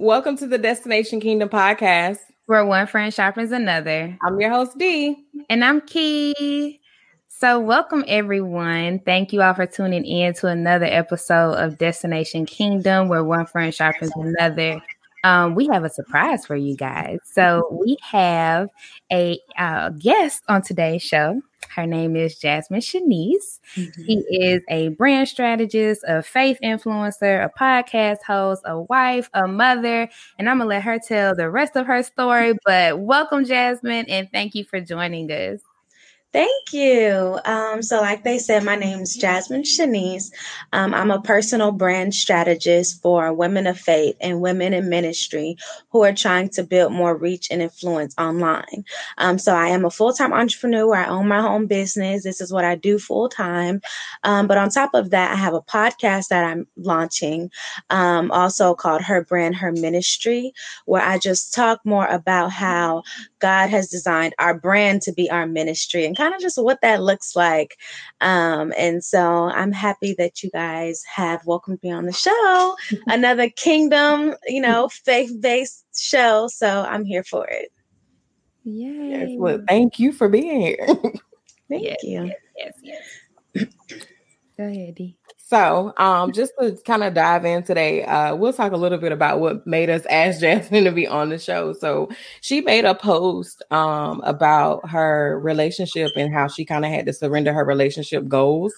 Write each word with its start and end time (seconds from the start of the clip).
Welcome 0.00 0.36
to 0.36 0.46
the 0.46 0.58
Destination 0.58 1.18
Kingdom 1.20 1.48
podcast, 1.48 2.18
where 2.46 2.64
one 2.64 2.86
friend 2.86 3.12
sharpens 3.12 3.50
another. 3.50 4.16
I'm 4.22 4.38
your 4.38 4.48
host, 4.48 4.78
D. 4.78 5.16
And 5.50 5.64
I'm 5.64 5.80
Key. 5.80 6.80
So, 7.26 7.58
welcome 7.58 8.04
everyone. 8.06 9.00
Thank 9.00 9.32
you 9.32 9.42
all 9.42 9.54
for 9.54 9.66
tuning 9.66 10.04
in 10.04 10.34
to 10.34 10.46
another 10.46 10.86
episode 10.86 11.54
of 11.54 11.78
Destination 11.78 12.46
Kingdom, 12.46 13.08
where 13.08 13.24
one 13.24 13.46
friend 13.46 13.74
sharpens 13.74 14.12
another. 14.14 14.80
Um, 15.24 15.56
we 15.56 15.66
have 15.66 15.82
a 15.82 15.90
surprise 15.90 16.46
for 16.46 16.54
you 16.54 16.76
guys. 16.76 17.18
So, 17.24 17.68
we 17.84 17.96
have 18.04 18.68
a 19.10 19.40
uh, 19.58 19.88
guest 19.88 20.44
on 20.46 20.62
today's 20.62 21.02
show. 21.02 21.42
Her 21.78 21.86
name 21.86 22.16
is 22.16 22.36
Jasmine 22.36 22.80
Chenice. 22.80 23.60
Mm-hmm. 23.76 24.02
She 24.04 24.14
is 24.30 24.62
a 24.68 24.88
brand 24.88 25.28
strategist, 25.28 26.02
a 26.08 26.24
faith 26.24 26.58
influencer, 26.60 27.44
a 27.44 27.48
podcast 27.56 28.24
host, 28.26 28.62
a 28.64 28.80
wife, 28.80 29.30
a 29.32 29.46
mother, 29.46 30.08
and 30.40 30.50
I'm 30.50 30.58
going 30.58 30.64
to 30.66 30.74
let 30.74 30.82
her 30.82 30.98
tell 30.98 31.36
the 31.36 31.48
rest 31.48 31.76
of 31.76 31.86
her 31.86 32.02
story. 32.02 32.54
But 32.64 32.98
welcome, 32.98 33.44
Jasmine, 33.44 34.06
and 34.08 34.28
thank 34.32 34.56
you 34.56 34.64
for 34.64 34.80
joining 34.80 35.30
us. 35.30 35.60
Thank 36.30 36.74
you. 36.74 37.38
Um, 37.46 37.80
so, 37.80 38.02
like 38.02 38.22
they 38.22 38.38
said, 38.38 38.62
my 38.62 38.76
name 38.76 38.98
is 39.00 39.16
Jasmine 39.16 39.64
Chenice. 39.64 40.30
Um, 40.74 40.92
I'm 40.92 41.10
a 41.10 41.22
personal 41.22 41.72
brand 41.72 42.12
strategist 42.14 43.00
for 43.00 43.32
women 43.32 43.66
of 43.66 43.78
faith 43.80 44.14
and 44.20 44.42
women 44.42 44.74
in 44.74 44.90
ministry 44.90 45.56
who 45.90 46.04
are 46.04 46.12
trying 46.12 46.50
to 46.50 46.62
build 46.62 46.92
more 46.92 47.16
reach 47.16 47.48
and 47.50 47.62
influence 47.62 48.14
online. 48.18 48.84
Um, 49.16 49.38
so, 49.38 49.54
I 49.54 49.68
am 49.68 49.86
a 49.86 49.90
full 49.90 50.12
time 50.12 50.34
entrepreneur. 50.34 50.94
I 50.96 51.06
own 51.08 51.28
my 51.28 51.38
own 51.38 51.66
business. 51.66 52.24
This 52.24 52.42
is 52.42 52.52
what 52.52 52.66
I 52.66 52.74
do 52.76 52.98
full 52.98 53.30
time. 53.30 53.80
Um, 54.22 54.46
but 54.46 54.58
on 54.58 54.68
top 54.68 54.90
of 54.92 55.08
that, 55.08 55.32
I 55.32 55.36
have 55.36 55.54
a 55.54 55.62
podcast 55.62 56.28
that 56.28 56.44
I'm 56.44 56.66
launching, 56.76 57.50
um, 57.88 58.30
also 58.32 58.74
called 58.74 59.00
Her 59.00 59.24
Brand, 59.24 59.56
Her 59.56 59.72
Ministry, 59.72 60.52
where 60.84 61.02
I 61.02 61.16
just 61.16 61.54
talk 61.54 61.80
more 61.86 62.06
about 62.06 62.52
how 62.52 63.02
God 63.38 63.70
has 63.70 63.88
designed 63.88 64.34
our 64.38 64.52
brand 64.58 65.00
to 65.02 65.12
be 65.12 65.30
our 65.30 65.46
ministry 65.46 66.04
and 66.04 66.17
kind 66.18 66.34
of 66.34 66.40
just 66.40 66.60
what 66.60 66.80
that 66.82 67.02
looks 67.02 67.36
like. 67.36 67.78
Um, 68.20 68.72
and 68.76 69.02
so 69.02 69.44
I'm 69.44 69.72
happy 69.72 70.14
that 70.18 70.42
you 70.42 70.50
guys 70.50 71.02
have 71.04 71.46
welcomed 71.46 71.78
me 71.82 71.92
on 71.92 72.06
the 72.06 72.12
show, 72.12 72.76
another 73.06 73.48
kingdom, 73.48 74.34
you 74.46 74.60
know, 74.66 74.88
faith 74.88 75.32
based 75.40 75.86
show. 75.96 76.48
So 76.48 76.82
I'm 76.82 77.04
here 77.04 77.24
for 77.24 77.46
it. 77.46 77.70
Yay. 78.64 79.10
Yes, 79.10 79.28
well, 79.36 79.60
thank 79.66 79.98
you 79.98 80.12
for 80.12 80.28
being 80.28 80.60
here. 80.60 80.86
thank 81.70 81.84
yes, 81.84 82.02
you. 82.02 82.32
Yes, 82.56 82.74
yes. 82.82 83.02
yes. 83.54 83.68
Go 84.58 84.64
ahead, 84.64 84.96
Dee. 84.96 85.17
So, 85.48 85.94
um, 85.96 86.32
just 86.32 86.52
to 86.60 86.76
kind 86.84 87.02
of 87.02 87.14
dive 87.14 87.46
in 87.46 87.62
today, 87.62 88.04
uh, 88.04 88.34
we'll 88.36 88.52
talk 88.52 88.72
a 88.72 88.76
little 88.76 88.98
bit 88.98 89.12
about 89.12 89.40
what 89.40 89.66
made 89.66 89.88
us 89.88 90.04
ask 90.10 90.40
Jasmine 90.42 90.84
to 90.84 90.92
be 90.92 91.06
on 91.08 91.30
the 91.30 91.38
show. 91.38 91.72
So, 91.72 92.10
she 92.42 92.60
made 92.60 92.84
a 92.84 92.94
post 92.94 93.62
um, 93.70 94.20
about 94.26 94.86
her 94.90 95.40
relationship 95.42 96.10
and 96.16 96.34
how 96.34 96.48
she 96.48 96.66
kind 96.66 96.84
of 96.84 96.90
had 96.90 97.06
to 97.06 97.14
surrender 97.14 97.54
her 97.54 97.64
relationship 97.64 98.28
goals 98.28 98.74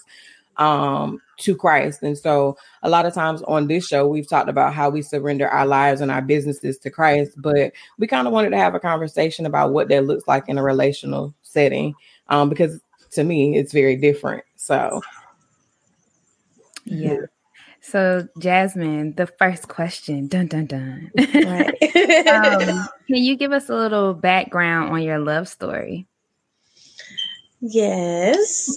um, 0.58 1.20
to 1.38 1.56
Christ. 1.56 2.04
And 2.04 2.16
so, 2.16 2.56
a 2.84 2.88
lot 2.88 3.04
of 3.04 3.14
times 3.14 3.42
on 3.48 3.66
this 3.66 3.88
show, 3.88 4.06
we've 4.06 4.28
talked 4.28 4.48
about 4.48 4.72
how 4.72 4.90
we 4.90 5.02
surrender 5.02 5.48
our 5.48 5.66
lives 5.66 6.00
and 6.00 6.12
our 6.12 6.22
businesses 6.22 6.78
to 6.78 6.90
Christ, 6.90 7.32
but 7.36 7.72
we 7.98 8.06
kind 8.06 8.28
of 8.28 8.32
wanted 8.32 8.50
to 8.50 8.58
have 8.58 8.76
a 8.76 8.80
conversation 8.80 9.44
about 9.44 9.72
what 9.72 9.88
that 9.88 10.06
looks 10.06 10.28
like 10.28 10.48
in 10.48 10.56
a 10.56 10.62
relational 10.62 11.34
setting 11.42 11.96
um, 12.28 12.48
because 12.48 12.80
to 13.10 13.24
me, 13.24 13.56
it's 13.58 13.72
very 13.72 13.96
different. 13.96 14.44
So, 14.54 15.02
yeah. 16.90 17.16
So, 17.82 18.28
Jasmine, 18.38 19.14
the 19.14 19.26
first 19.26 19.68
question, 19.68 20.26
dun 20.28 20.48
dun 20.48 20.66
dun. 20.66 21.10
um, 21.18 22.88
can 23.06 23.16
you 23.16 23.36
give 23.36 23.52
us 23.52 23.68
a 23.70 23.74
little 23.74 24.12
background 24.12 24.92
on 24.92 25.02
your 25.02 25.18
love 25.18 25.48
story? 25.48 26.06
Yes. 27.62 28.74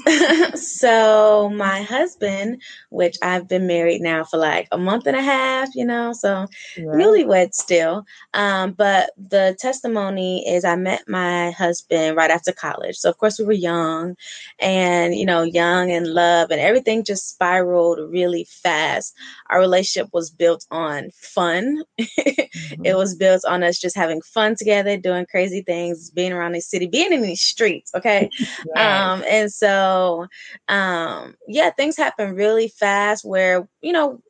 so 0.56 1.50
my 1.50 1.82
husband, 1.84 2.62
which 2.90 3.18
I've 3.22 3.48
been 3.48 3.66
married 3.66 4.02
now 4.02 4.26
for 4.26 4.38
like 4.38 4.68
a 4.74 4.78
month 4.78 5.08
and 5.08 5.16
a 5.16 5.22
half, 5.22 5.70
you 5.74 5.86
know, 5.86 6.12
so 6.12 6.48
yeah. 6.76 6.84
newlywed 6.84 7.54
still. 7.54 8.06
Um, 8.34 8.74
but 8.74 9.12
the 9.18 9.56
testimony 9.58 10.46
is 10.48 10.66
I 10.66 10.76
met 10.76 11.04
my 11.08 11.52
husband 11.52 12.18
right 12.18 12.30
after 12.30 12.52
college. 12.52 12.98
So 12.98 13.10
of 13.10 13.18
course 13.18 13.40
we 13.40 13.46
were 13.46 13.54
young 13.54 14.16
and, 14.60 15.16
you 15.16 15.26
know, 15.26 15.44
young 15.44 15.90
and 15.90 16.08
love 16.08 16.52
and 16.52 16.60
everything 16.60 17.06
just 17.06 17.30
spiraled 17.30 18.00
really 18.12 18.46
fast. 18.50 19.16
Our 19.50 19.62
relationship 19.62 20.10
was 20.12 20.30
built 20.30 20.66
on 20.72 21.12
fun. 21.14 21.84
mm-hmm. 22.00 22.86
It 22.86 22.98
was 22.98 23.16
built 23.16 23.46
on 23.46 23.64
us 23.64 23.80
just 23.80 23.96
having 23.96 24.22
fun 24.22 24.56
together, 24.58 24.98
doing 24.98 25.26
crazy 25.26 25.62
things, 25.62 26.10
being 26.10 26.34
around 26.34 26.52
the 26.52 26.60
city, 26.60 26.88
being 26.88 27.14
in 27.14 27.22
these 27.22 27.42
streets. 27.42 27.90
Okay. 27.96 28.30
Um, 28.76 29.24
and 29.30 29.52
so, 29.52 30.28
um, 30.68 31.36
yeah, 31.48 31.70
things 31.72 31.98
happen 31.98 32.36
really 32.36 32.68
fast 32.68 33.24
where, 33.26 33.68
you 33.82 33.92
know, 33.92 34.22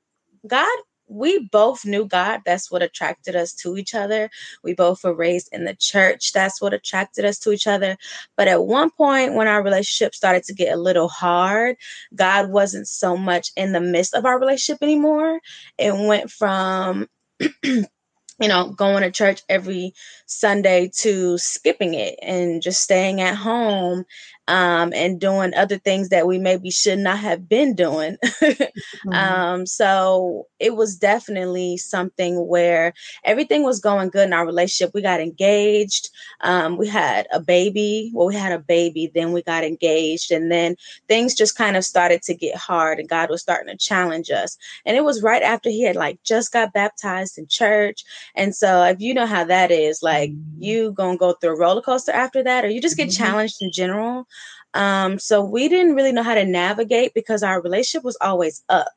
God 0.48 0.68
we 1.08 1.48
both 1.52 1.86
knew 1.86 2.06
God. 2.06 2.42
That's 2.46 2.72
what 2.72 2.82
attracted 2.82 3.36
us 3.36 3.54
to 3.56 3.78
each 3.78 3.94
other. 3.94 4.30
We 4.64 4.74
both 4.74 5.04
were 5.04 5.14
raised 5.14 5.50
in 5.52 5.66
the 5.66 5.76
church. 5.76 6.34
That's 6.34 6.62
what 6.62 6.74
attracted 6.74 7.26
us 7.26 7.40
to 7.40 7.52
each 7.52 7.68
other. 7.68 7.98
But 8.36 8.48
at 8.48 8.66
one 8.66 8.90
point, 8.90 9.36
when 9.36 9.48
our 9.48 9.64
relationship 9.64 10.16
started 10.16 10.44
to 10.46 10.54
get 10.54 10.74
a 10.74 10.82
little 10.82 11.08
hard, 11.10 11.78
God 12.16 12.50
wasn't 12.50 12.88
so 12.88 13.16
much 13.16 13.52
in 13.56 13.74
the 13.74 13.82
midst 13.82 14.14
of 14.14 14.26
our 14.26 14.40
relationship 14.40 14.82
anymore. 14.82 15.40
It 15.78 15.94
went 15.94 16.32
from 16.32 17.08
you 18.40 18.48
know, 18.48 18.70
going 18.70 19.04
to 19.04 19.12
church 19.12 19.42
every 19.50 19.94
Sunday 20.26 20.92
to 21.00 21.38
skipping 21.38 21.94
it 21.94 22.18
and 22.22 22.62
just 22.62 22.82
staying 22.82 23.22
at 23.22 23.36
home 23.36 24.06
um, 24.48 24.92
and 24.94 25.20
doing 25.20 25.54
other 25.54 25.78
things 25.78 26.10
that 26.10 26.28
we 26.28 26.38
maybe 26.38 26.70
should 26.70 27.00
not 27.00 27.20
have 27.20 27.48
been 27.48 27.76
doing. 27.76 28.18
mm-hmm. 28.24 29.14
um, 29.14 29.66
so 29.66 30.48
it 30.60 30.76
was 30.76 30.98
definitely 30.98 31.78
something 31.78 32.48
where 32.48 32.94
everything 33.24 33.64
was 33.64 33.80
going 33.80 34.10
good 34.10 34.28
in 34.28 34.34
our 34.34 34.46
relationship. 34.46 34.94
We 34.94 35.02
got 35.02 35.22
engaged. 35.22 36.10
Um, 36.42 36.78
we 36.78 36.88
had 36.88 37.28
a 37.32 37.40
baby. 37.40 38.12
Well, 38.14 38.28
we 38.28 38.36
had 38.36 38.52
a 38.52 38.60
baby, 38.60 39.12
then 39.14 39.32
we 39.32 39.42
got 39.42 39.64
engaged, 39.64 40.32
and 40.32 40.52
then 40.52 40.76
things 41.08 41.36
just 41.36 41.58
kind 41.58 41.78
of 41.78 41.86
started 41.86 42.22
to 42.24 42.34
get 42.34 42.56
hard, 42.56 43.00
and 43.00 43.10
God 43.10 43.30
was 43.30 43.42
starting 43.42 43.72
to 43.72 43.78
challenge 43.78 44.30
us. 44.30 44.58
And 44.86 44.98
it 44.98 45.04
was 45.04 45.24
right 45.24 45.42
after 45.42 45.70
he 45.70 45.84
had 45.84 45.96
like 45.96 46.22
just 46.24 46.52
got 46.52 46.74
baptized 46.74 47.38
in 47.38 47.48
church. 47.48 48.04
And 48.36 48.56
so 48.56 48.84
if 48.84 49.00
you 49.00 49.14
know 49.14 49.26
how 49.26 49.44
that 49.46 49.72
is, 49.72 50.04
like 50.04 50.32
mm-hmm. 50.32 50.62
you 50.62 50.92
gonna 50.92 51.18
go 51.18 51.34
through 51.34 51.56
a 51.56 51.60
roller 51.60 51.82
coaster 51.82 52.12
after 52.12 52.44
that, 52.44 52.66
or 52.66 52.70
you 52.70 52.82
just 52.82 52.98
get 52.98 53.10
mm-hmm. 53.10 53.24
challenged 53.24 53.62
in 53.62 53.72
general. 53.72 54.28
Um, 54.74 55.20
so 55.20 55.44
we 55.44 55.70
didn't 55.70 55.96
really 55.96 56.12
know 56.12 56.24
how 56.24 56.36
to 56.36 56.46
navigate 56.46 57.14
because 57.14 57.44
our 57.44 57.62
relationship 57.62 58.04
was 58.04 58.18
always 58.22 58.64
up. 58.70 58.92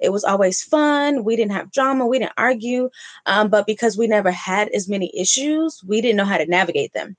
It 0.00 0.10
was 0.10 0.24
always 0.24 0.62
fun. 0.62 1.24
We 1.24 1.36
didn't 1.36 1.52
have 1.52 1.72
drama. 1.72 2.06
We 2.06 2.18
didn't 2.18 2.32
argue. 2.36 2.90
Um, 3.26 3.48
but 3.48 3.66
because 3.66 3.96
we 3.96 4.06
never 4.06 4.30
had 4.30 4.68
as 4.70 4.88
many 4.88 5.10
issues, 5.16 5.82
we 5.86 6.00
didn't 6.00 6.16
know 6.16 6.24
how 6.24 6.38
to 6.38 6.46
navigate 6.46 6.92
them. 6.92 7.16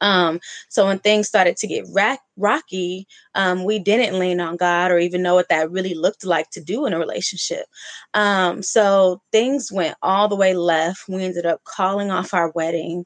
Um, 0.00 0.40
so 0.68 0.86
when 0.86 0.98
things 0.98 1.28
started 1.28 1.56
to 1.58 1.66
get 1.66 1.86
rack, 1.92 2.20
rocky, 2.36 3.06
um, 3.34 3.64
we 3.64 3.78
didn't 3.78 4.18
lean 4.18 4.40
on 4.40 4.56
God 4.56 4.90
or 4.90 4.98
even 4.98 5.22
know 5.22 5.34
what 5.34 5.48
that 5.48 5.70
really 5.70 5.94
looked 5.94 6.24
like 6.24 6.50
to 6.50 6.60
do 6.62 6.86
in 6.86 6.92
a 6.92 6.98
relationship. 6.98 7.66
Um, 8.14 8.62
so 8.62 9.20
things 9.32 9.72
went 9.72 9.96
all 10.02 10.28
the 10.28 10.36
way 10.36 10.54
left. 10.54 11.08
We 11.08 11.24
ended 11.24 11.46
up 11.46 11.64
calling 11.64 12.10
off 12.10 12.34
our 12.34 12.50
wedding. 12.52 13.04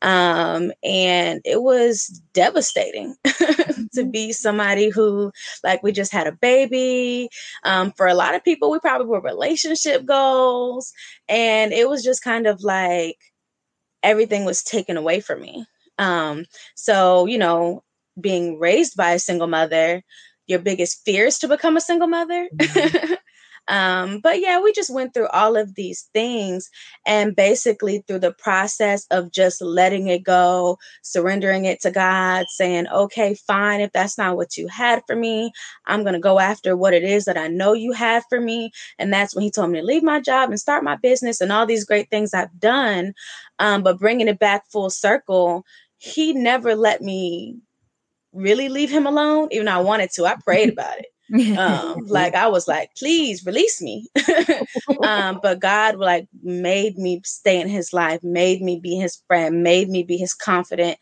Um, 0.00 0.70
and 0.84 1.40
it 1.44 1.62
was 1.62 2.22
devastating 2.32 3.16
to 3.24 3.32
mm-hmm. 3.32 4.10
be 4.10 4.32
somebody 4.32 4.90
who, 4.90 5.32
like, 5.64 5.82
we 5.82 5.90
just 5.92 6.12
had 6.12 6.26
a 6.26 6.32
baby. 6.32 7.30
Um, 7.64 7.92
for 7.92 8.06
a 8.06 8.14
lot 8.14 8.34
of 8.34 8.44
people, 8.44 8.70
we 8.70 8.78
probably 8.78 9.08
were 9.08 9.20
relationship 9.20 10.04
goals. 10.04 10.92
And 11.28 11.72
it 11.72 11.88
was 11.88 12.04
just 12.04 12.22
kind 12.22 12.46
of 12.46 12.62
like 12.62 13.16
everything 14.02 14.44
was 14.44 14.62
taken 14.62 14.96
away 14.96 15.20
from 15.20 15.40
me. 15.40 15.66
Um, 15.98 16.44
so, 16.74 17.26
you 17.26 17.38
know, 17.38 17.82
being 18.20 18.58
raised 18.58 18.96
by 18.96 19.12
a 19.12 19.18
single 19.18 19.46
mother, 19.46 20.02
your 20.46 20.58
biggest 20.58 21.04
fear 21.04 21.26
is 21.26 21.38
to 21.40 21.48
become 21.48 21.76
a 21.76 21.80
single 21.80 22.08
mother. 22.08 22.48
Mm-hmm. 22.56 23.14
Um, 23.68 24.20
but 24.20 24.40
yeah, 24.40 24.60
we 24.60 24.72
just 24.72 24.92
went 24.92 25.12
through 25.12 25.28
all 25.28 25.54
of 25.56 25.74
these 25.74 26.08
things 26.14 26.70
and 27.06 27.36
basically 27.36 28.02
through 28.06 28.20
the 28.20 28.32
process 28.32 29.06
of 29.10 29.30
just 29.30 29.60
letting 29.60 30.08
it 30.08 30.24
go, 30.24 30.78
surrendering 31.02 31.66
it 31.66 31.80
to 31.82 31.90
God, 31.90 32.46
saying, 32.48 32.88
okay, 32.88 33.34
fine, 33.34 33.80
if 33.80 33.92
that's 33.92 34.16
not 34.16 34.36
what 34.36 34.56
you 34.56 34.68
had 34.68 35.02
for 35.06 35.14
me, 35.14 35.52
I'm 35.84 36.02
going 36.02 36.14
to 36.14 36.18
go 36.18 36.38
after 36.38 36.76
what 36.76 36.94
it 36.94 37.04
is 37.04 37.26
that 37.26 37.36
I 37.36 37.48
know 37.48 37.74
you 37.74 37.92
had 37.92 38.22
for 38.30 38.40
me. 38.40 38.70
And 38.98 39.12
that's 39.12 39.34
when 39.34 39.42
he 39.42 39.50
told 39.50 39.70
me 39.70 39.80
to 39.80 39.86
leave 39.86 40.02
my 40.02 40.20
job 40.20 40.48
and 40.48 40.58
start 40.58 40.82
my 40.82 40.96
business 40.96 41.42
and 41.42 41.52
all 41.52 41.66
these 41.66 41.84
great 41.84 42.08
things 42.08 42.32
I've 42.32 42.58
done. 42.58 43.12
Um, 43.58 43.82
but 43.82 43.98
bringing 43.98 44.28
it 44.28 44.38
back 44.38 44.64
full 44.70 44.88
circle, 44.88 45.64
he 45.98 46.32
never 46.32 46.74
let 46.74 47.02
me 47.02 47.58
really 48.32 48.68
leave 48.68 48.90
him 48.90 49.06
alone, 49.06 49.48
even 49.52 49.66
though 49.66 49.72
I 49.72 49.82
wanted 49.82 50.10
to. 50.12 50.26
I 50.26 50.36
prayed 50.44 50.70
about 50.72 50.98
it. 51.00 51.06
Um, 51.56 51.98
like 52.06 52.34
I 52.34 52.48
was 52.48 52.68
like, 52.68 52.90
please 52.96 53.44
release 53.44 53.80
me. 53.82 54.08
um, 55.02 55.40
but 55.42 55.60
God 55.60 55.96
like 55.96 56.28
made 56.42 56.98
me 56.98 57.20
stay 57.24 57.60
in 57.60 57.68
his 57.68 57.92
life, 57.92 58.22
made 58.22 58.62
me 58.62 58.80
be 58.80 58.96
his 58.96 59.22
friend, 59.26 59.62
made 59.62 59.88
me 59.88 60.02
be 60.02 60.16
his 60.16 60.34
confident, 60.34 60.98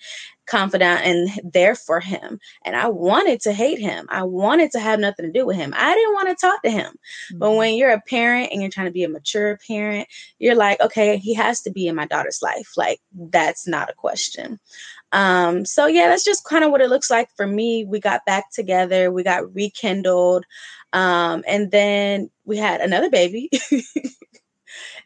confidant 0.47 1.03
and 1.05 1.53
there 1.53 1.75
for 1.75 2.01
him. 2.01 2.39
And 2.65 2.77
I 2.77 2.89
wanted 2.89 3.41
to 3.43 3.53
hate 3.53 3.79
him. 3.79 4.07
I 4.11 4.23
wanted 4.23 4.71
to 4.73 4.81
have 4.81 5.01
nothing 5.01 5.27
to 5.27 5.33
do 5.33 5.45
with 5.45 5.57
him. 5.57 5.75
I 5.77 5.95
didn't 5.95 6.15
want 6.15 6.29
to 6.29 6.47
talk 6.47 6.63
to 6.63 6.71
him. 6.71 6.87
Mm-hmm. 6.87 7.39
But 7.39 7.53
when 7.53 7.75
you're 7.75 7.91
a 7.91 8.01
parent 8.01 8.51
and 8.53 8.63
you're 8.63 8.71
trying 8.71 8.87
to 8.87 8.93
be 8.93 9.05
a 9.05 9.09
mature 9.09 9.59
parent, 9.67 10.09
you're 10.39 10.55
like, 10.55 10.81
okay, 10.81 11.17
he 11.19 11.35
has 11.35 11.61
to 11.63 11.71
be 11.71 11.87
in 11.89 11.97
my 11.97 12.07
daughter's 12.07 12.41
life. 12.43 12.73
Like 12.77 13.01
that's 13.13 13.67
not 13.67 13.91
a 13.91 13.95
question. 13.95 14.59
Um, 15.13 15.65
so 15.65 15.87
yeah, 15.87 16.09
that's 16.09 16.25
just 16.25 16.45
kind 16.45 16.65
of 16.65 16.71
what 16.71 16.81
it 16.81 16.91
looks 16.91 17.11
like 17.11 17.29
for 17.37 17.47
me. 17.47 17.85
We 17.85 18.01
got 18.01 18.25
back 18.27 18.51
together, 18.53 19.11
we 19.13 19.23
got 19.23 19.55
rekindled, 19.55 20.45
um, 20.93 21.45
and 21.47 21.71
then 21.71 22.31
we 22.45 22.57
had 22.59 22.81
another 22.81 23.11
baby. 23.11 23.51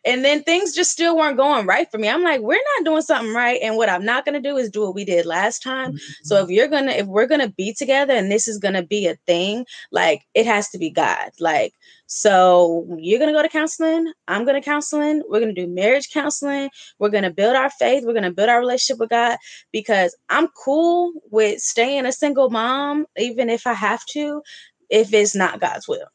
and 0.04 0.24
then 0.24 0.42
things 0.42 0.74
just 0.74 0.90
still 0.90 1.16
weren't 1.16 1.36
going 1.36 1.66
right 1.66 1.90
for 1.90 1.98
me. 1.98 2.08
I'm 2.08 2.22
like, 2.22 2.40
we're 2.40 2.62
not 2.76 2.84
doing 2.84 3.02
something 3.02 3.34
right. 3.34 3.60
And 3.62 3.76
what 3.76 3.88
I'm 3.88 4.04
not 4.04 4.24
gonna 4.24 4.40
do 4.40 4.56
is 4.56 4.70
do 4.70 4.82
what 4.82 4.94
we 4.94 5.04
did 5.04 5.26
last 5.26 5.62
time. 5.62 5.92
Mm-hmm. 5.92 6.24
So 6.24 6.42
if 6.42 6.50
you're 6.50 6.68
gonna, 6.68 6.92
if 6.92 7.06
we're 7.06 7.26
gonna 7.26 7.50
be 7.50 7.72
together 7.72 8.14
and 8.14 8.30
this 8.30 8.48
is 8.48 8.58
gonna 8.58 8.82
be 8.82 9.06
a 9.06 9.16
thing, 9.26 9.66
like 9.90 10.22
it 10.34 10.46
has 10.46 10.68
to 10.70 10.78
be 10.78 10.90
God. 10.90 11.30
Like 11.38 11.74
so 12.12 12.84
you're 12.98 13.20
going 13.20 13.32
to 13.32 13.38
go 13.38 13.40
to 13.40 13.48
counseling. 13.48 14.12
I'm 14.26 14.44
going 14.44 14.60
to 14.60 14.64
counseling. 14.64 15.22
We're 15.28 15.38
going 15.38 15.54
to 15.54 15.66
do 15.66 15.72
marriage 15.72 16.10
counseling. 16.10 16.68
We're 16.98 17.08
going 17.08 17.22
to 17.22 17.30
build 17.30 17.54
our 17.54 17.70
faith. 17.70 18.02
We're 18.04 18.14
going 18.14 18.24
to 18.24 18.32
build 18.32 18.48
our 18.48 18.58
relationship 18.58 18.98
with 18.98 19.10
God 19.10 19.38
because 19.70 20.16
I'm 20.28 20.48
cool 20.48 21.12
with 21.30 21.60
staying 21.60 22.06
a 22.06 22.12
single 22.12 22.50
mom, 22.50 23.06
even 23.16 23.48
if 23.48 23.64
I 23.64 23.74
have 23.74 24.04
to, 24.06 24.42
if 24.90 25.14
it's 25.14 25.36
not 25.36 25.60
God's 25.60 25.86
will. 25.86 26.08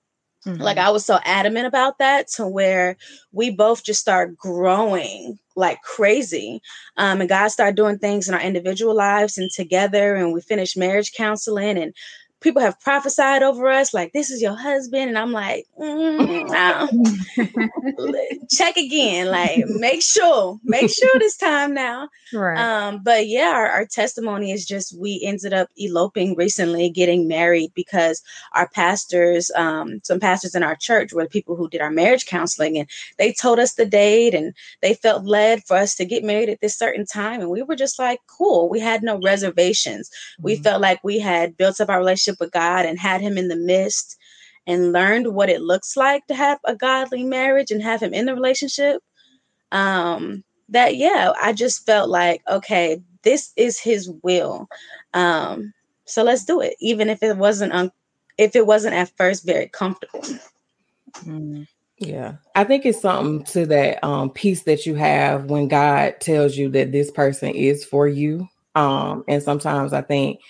Mm-hmm. 0.45 0.61
Like 0.61 0.77
I 0.77 0.89
was 0.91 1.05
so 1.05 1.19
adamant 1.23 1.65
about 1.65 1.97
that 1.97 2.27
to 2.35 2.47
where 2.47 2.97
we 3.31 3.49
both 3.49 3.83
just 3.83 3.99
start 3.99 4.37
growing 4.37 5.39
like 5.55 5.81
crazy. 5.81 6.61
Um, 6.97 7.21
and 7.21 7.29
God 7.29 7.47
started 7.47 7.75
doing 7.75 7.97
things 7.97 8.27
in 8.27 8.33
our 8.33 8.41
individual 8.41 8.93
lives 8.93 9.37
and 9.37 9.49
together. 9.51 10.15
And 10.15 10.33
we 10.33 10.41
finished 10.41 10.77
marriage 10.77 11.13
counseling 11.13 11.77
and 11.77 11.93
people 12.45 12.61
have 12.61 12.79
prophesied 12.79 13.41
over 13.41 13.67
us 13.67 13.91
like 13.91 14.13
this 14.13 14.29
is 14.29 14.39
your 14.39 14.55
husband 14.55 15.09
and 15.09 15.17
i'm 15.17 15.31
like 15.31 15.65
mm, 15.79 16.45
check 18.51 18.77
again 18.77 19.31
like 19.31 19.65
make 19.65 20.03
sure 20.03 20.59
make 20.63 20.87
sure 20.87 21.09
this 21.17 21.37
time 21.37 21.73
now 21.73 22.07
right. 22.31 22.59
um 22.59 23.01
but 23.03 23.27
yeah 23.27 23.51
our, 23.55 23.67
our, 23.67 23.85
testimony 23.87 24.51
is 24.51 24.63
just 24.63 24.95
we 24.99 25.19
ended 25.23 25.53
up 25.53 25.69
eloping 25.75 26.35
recently 26.35 26.87
getting 26.87 27.27
married 27.27 27.71
because 27.73 28.21
our 28.53 28.69
pastors 28.69 29.49
um 29.55 29.99
some 30.03 30.19
pastors 30.19 30.53
in 30.53 30.61
our 30.61 30.75
church 30.75 31.13
were 31.13 31.23
the 31.23 31.29
people 31.29 31.55
who 31.55 31.67
did 31.67 31.81
our 31.81 31.89
marriage 31.89 32.27
counseling 32.27 32.77
and 32.77 32.87
they 33.17 33.33
told 33.33 33.57
us 33.57 33.73
the 33.73 33.87
date 33.87 34.35
and 34.35 34.53
they 34.83 34.93
felt 34.93 35.25
led 35.25 35.63
for 35.63 35.77
us 35.77 35.95
to 35.95 36.05
get 36.05 36.23
married 36.23 36.49
at 36.49 36.61
this 36.61 36.77
certain 36.77 37.07
time 37.07 37.41
and 37.41 37.49
we 37.49 37.63
were 37.63 37.75
just 37.75 37.97
like 37.97 38.19
cool 38.27 38.69
we 38.69 38.79
had 38.79 39.01
no 39.01 39.19
reservations 39.23 40.09
mm-hmm. 40.09 40.43
we 40.43 40.55
felt 40.57 40.79
like 40.79 41.03
we 41.03 41.17
had 41.17 41.57
built 41.57 41.81
up 41.81 41.89
our 41.89 41.97
relationship 41.97 42.34
relationship 42.35 42.39
with 42.39 42.51
God 42.51 42.85
and 42.85 42.99
had 42.99 43.21
him 43.21 43.37
in 43.37 43.47
the 43.47 43.55
midst 43.55 44.17
and 44.67 44.93
learned 44.93 45.27
what 45.27 45.49
it 45.49 45.61
looks 45.61 45.95
like 45.95 46.25
to 46.27 46.35
have 46.35 46.59
a 46.65 46.75
godly 46.75 47.23
marriage 47.23 47.71
and 47.71 47.83
have 47.83 48.01
him 48.01 48.13
in 48.13 48.25
the 48.25 48.33
relationship, 48.33 49.01
um, 49.71 50.43
that 50.69 50.95
yeah, 50.95 51.31
I 51.41 51.53
just 51.53 51.85
felt 51.85 52.09
like, 52.09 52.41
okay, 52.47 53.01
this 53.23 53.53
is 53.55 53.79
his 53.79 54.09
will. 54.23 54.67
Um, 55.13 55.73
so 56.05 56.23
let's 56.23 56.45
do 56.45 56.61
it, 56.61 56.75
even 56.79 57.09
if 57.09 57.21
it 57.23 57.37
wasn't 57.37 57.73
un- 57.73 57.91
if 58.37 58.55
it 58.55 58.65
wasn't 58.65 58.95
at 58.95 59.11
first 59.17 59.45
very 59.45 59.69
comfortable. 59.69 60.23
Mm. 61.23 61.67
Yeah, 61.97 62.35
I 62.55 62.65
think 62.65 62.85
it's 62.85 63.01
something 63.01 63.45
to 63.53 63.65
that 63.67 64.03
um, 64.03 64.29
peace 64.29 64.63
that 64.63 64.85
you 64.85 64.95
have 64.95 65.49
when 65.49 65.69
God 65.69 66.15
tells 66.19 66.57
you 66.57 66.69
that 66.71 66.91
this 66.91 67.09
person 67.09 67.51
is 67.55 67.85
for 67.85 68.05
you. 68.05 68.49
Um, 68.75 69.23
and 69.29 69.41
sometimes 69.41 69.93
I 69.93 70.01
think 70.01 70.41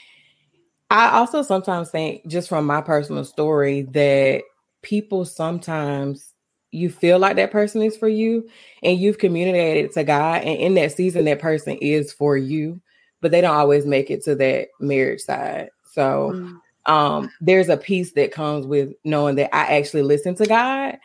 I 0.90 1.18
also 1.18 1.42
sometimes 1.42 1.90
think, 1.90 2.28
just 2.28 2.50
from 2.50 2.66
my 2.66 2.82
personal 2.82 3.26
story, 3.26 3.84
that 3.92 4.44
people 4.82 5.26
sometimes 5.26 6.34
you 6.72 6.90
feel 6.90 7.18
like 7.20 7.38
that 7.38 7.52
person 7.52 7.82
is 7.82 7.98
for 7.98 8.10
you 8.10 8.48
and 8.84 9.00
you've 9.00 9.18
communicated 9.18 9.92
to 9.94 10.04
God, 10.04 10.44
and 10.44 10.60
in 10.60 10.76
that 10.76 10.92
season, 10.92 11.26
that 11.26 11.40
person 11.40 11.78
is 11.82 12.14
for 12.14 12.38
you, 12.38 12.82
but 13.22 13.32
they 13.32 13.42
don't 13.42 13.56
always 13.56 13.86
make 13.86 14.12
it 14.12 14.24
to 14.26 14.36
that 14.36 14.68
marriage 14.80 15.22
side. 15.22 15.70
So, 15.92 16.32
mm 16.34 16.60
um, 16.86 17.32
there's 17.42 17.70
a 17.70 17.78
peace 17.78 18.12
that 18.14 18.32
comes 18.32 18.66
with 18.66 18.94
knowing 19.04 19.36
that 19.36 19.56
I 19.56 19.78
actually 19.78 20.04
listened 20.04 20.38
to 20.38 20.46
God 20.46 20.98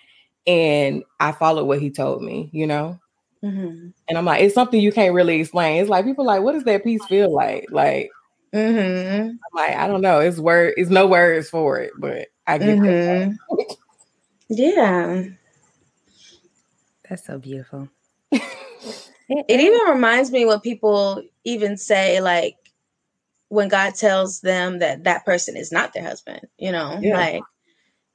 and 0.47 1.03
I 1.19 1.33
followed 1.33 1.65
what 1.65 1.81
He 1.81 1.91
told 1.91 2.23
me, 2.23 2.51
you 2.53 2.67
know. 2.67 2.99
Mm-hmm. 3.43 3.89
And 4.09 4.19
I'm 4.19 4.25
like, 4.25 4.43
it's 4.43 4.55
something 4.55 4.81
you 4.81 4.93
can't 4.93 5.15
really 5.15 5.41
explain. 5.41 5.81
It's 5.81 5.89
like 5.89 6.05
people 6.05 6.27
like, 6.27 6.43
what 6.43 6.53
does 6.53 6.65
that 6.65 6.85
peace 6.85 7.05
feel 7.07 7.33
like? 7.35 7.67
Like 7.71 8.11
Mm-hmm. 8.55 9.29
I'm 9.29 9.39
like, 9.55 9.77
I 9.77 9.87
don't 9.87 10.01
know. 10.01 10.21
It's 10.21 10.39
word. 10.39 10.75
It's 10.77 10.91
no 10.91 11.07
words 11.07 11.49
for 11.49 11.79
it, 11.79 11.93
but 11.99 12.29
I 12.47 12.59
get 12.59 12.79
mm-hmm. 12.79 13.33
that. 13.59 13.77
yeah, 14.49 15.25
that's 17.09 17.27
so 17.27 17.39
beautiful. 17.39 17.89
it 18.33 19.61
even 19.61 19.81
reminds 19.89 20.33
me 20.33 20.45
what 20.45 20.63
people 20.63 21.23
even 21.45 21.77
say, 21.77 22.21
like 22.21 22.57
when 23.49 23.69
God 23.69 23.95
tells 23.95 24.41
them 24.41 24.81
that 24.81 25.05
that 25.05 25.25
person 25.25 25.57
is 25.57 25.71
not 25.71 25.93
their 25.93 26.03
husband. 26.03 26.41
You 26.59 26.73
know, 26.73 26.99
yeah. 27.01 27.17
like 27.17 27.43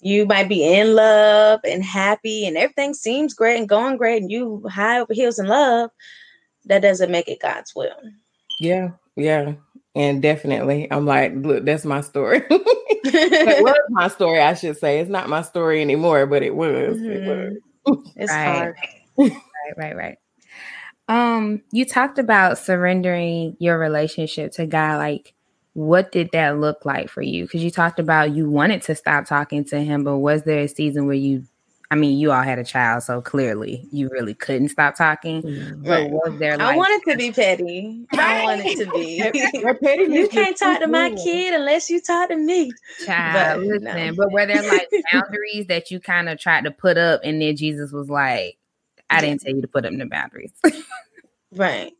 you 0.01 0.25
might 0.25 0.49
be 0.49 0.65
in 0.65 0.95
love 0.95 1.61
and 1.63 1.83
happy, 1.83 2.45
and 2.45 2.57
everything 2.57 2.93
seems 2.93 3.33
great 3.33 3.57
and 3.57 3.69
going 3.69 3.95
great, 3.95 4.21
and 4.21 4.29
you 4.31 4.63
high 4.69 4.99
over 4.99 5.13
heels 5.13 5.39
in 5.39 5.47
love. 5.47 5.91
That 6.65 6.81
doesn't 6.81 7.11
make 7.11 7.29
it 7.29 7.41
God's 7.41 7.73
will. 7.73 7.95
Yeah, 8.59 8.89
yeah. 9.15 9.53
And 9.95 10.21
definitely, 10.21 10.91
I'm 10.91 11.05
like, 11.05 11.33
look, 11.35 11.63
that's 11.63 11.85
my 11.85 12.01
story. 12.01 12.43
it 12.49 13.63
was 13.63 13.77
my 13.89 14.09
story, 14.09 14.41
I 14.41 14.53
should 14.53 14.77
say. 14.77 14.99
It's 14.99 15.09
not 15.09 15.29
my 15.29 15.41
story 15.41 15.81
anymore, 15.81 16.25
but 16.25 16.43
it 16.43 16.53
was. 16.53 16.97
Mm-hmm. 16.97 17.11
It 17.11 17.61
was. 17.85 18.11
It's 18.17 18.31
right. 18.31 18.45
hard. 18.45 18.75
right, 19.17 19.77
right, 19.77 19.95
right. 19.95 20.17
Um, 21.07 21.61
you 21.71 21.85
talked 21.85 22.19
about 22.19 22.57
surrendering 22.57 23.55
your 23.59 23.77
relationship 23.77 24.51
to 24.53 24.65
God. 24.65 24.97
Like, 24.97 25.33
what 25.73 26.11
did 26.11 26.29
that 26.33 26.59
look 26.59 26.85
like 26.85 27.09
for 27.09 27.21
you? 27.21 27.43
Because 27.43 27.63
you 27.63 27.71
talked 27.71 27.99
about 27.99 28.33
you 28.33 28.49
wanted 28.49 28.81
to 28.83 28.95
stop 28.95 29.25
talking 29.25 29.63
to 29.65 29.79
him, 29.79 30.03
but 30.03 30.17
was 30.17 30.43
there 30.43 30.59
a 30.59 30.67
season 30.67 31.05
where 31.05 31.15
you 31.15 31.45
I 31.95 31.97
mean, 31.97 32.19
you 32.19 32.33
all 32.33 32.41
had 32.41 32.59
a 32.59 32.63
child, 32.65 33.03
so 33.03 33.21
clearly 33.21 33.87
you 33.89 34.09
really 34.09 34.33
couldn't 34.33 34.67
stop 34.67 34.97
talking. 34.97 35.41
Mm-hmm. 35.41 35.89
Right. 35.89 36.11
was 36.11 36.37
there? 36.39 36.57
Like, 36.57 36.73
I 36.73 36.75
wanted 36.75 37.09
to 37.09 37.17
be 37.17 37.31
petty. 37.31 38.05
I 38.11 38.43
wanted 38.43 38.77
to 38.79 38.91
be. 38.91 39.21
petty. 39.81 40.03
You 40.15 40.27
can't 40.27 40.57
talk 40.57 40.81
to 40.81 40.87
my 40.87 41.11
kid 41.11 41.53
unless 41.53 41.89
you 41.89 42.01
talk 42.01 42.27
to 42.29 42.35
me. 42.35 42.69
Child, 43.05 43.61
but, 43.61 43.65
listen, 43.65 43.83
no. 43.85 44.13
but 44.13 44.31
were 44.33 44.45
there 44.45 44.61
like 44.69 44.89
boundaries 45.13 45.67
that 45.67 45.89
you 45.89 46.01
kind 46.01 46.27
of 46.27 46.37
tried 46.37 46.65
to 46.65 46.71
put 46.71 46.97
up, 46.97 47.21
and 47.23 47.41
then 47.41 47.55
Jesus 47.55 47.93
was 47.93 48.09
like, 48.09 48.57
"I 49.09 49.21
didn't 49.21 49.39
tell 49.39 49.55
you 49.55 49.61
to 49.61 49.67
put 49.69 49.85
up 49.85 49.93
the 49.93 50.05
boundaries." 50.05 50.51
right. 51.53 51.93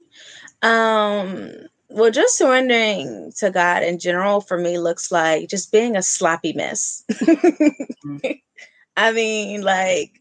Um. 0.62 1.54
Well, 1.88 2.12
just 2.12 2.38
surrendering 2.38 3.32
to 3.38 3.50
God 3.50 3.84
in 3.84 4.00
general 4.00 4.42
for 4.42 4.58
me 4.58 4.78
looks 4.78 5.10
like 5.10 5.48
just 5.48 5.72
being 5.72 5.96
a 5.96 6.02
sloppy 6.02 6.52
mess. 6.52 7.06
mm-hmm. 7.14 8.32
I 8.98 9.12
mean, 9.12 9.62
like 9.62 10.20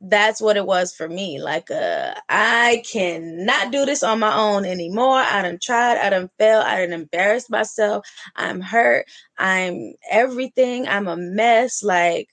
that's 0.00 0.40
what 0.40 0.56
it 0.56 0.66
was 0.66 0.94
for 0.94 1.08
me. 1.08 1.40
Like, 1.40 1.70
uh, 1.70 2.14
I 2.28 2.82
cannot 2.90 3.72
do 3.72 3.84
this 3.84 4.02
on 4.02 4.18
my 4.20 4.34
own 4.36 4.64
anymore. 4.64 5.16
I 5.18 5.42
done 5.42 5.58
tried, 5.62 5.98
I 5.98 6.10
done 6.10 6.30
failed, 6.38 6.64
I 6.64 6.80
done 6.80 6.92
embarrassed 6.92 7.50
myself. 7.50 8.06
I'm 8.34 8.60
hurt. 8.60 9.06
I'm 9.38 9.94
everything. 10.10 10.86
I'm 10.88 11.08
a 11.08 11.16
mess. 11.16 11.82
Like, 11.82 12.28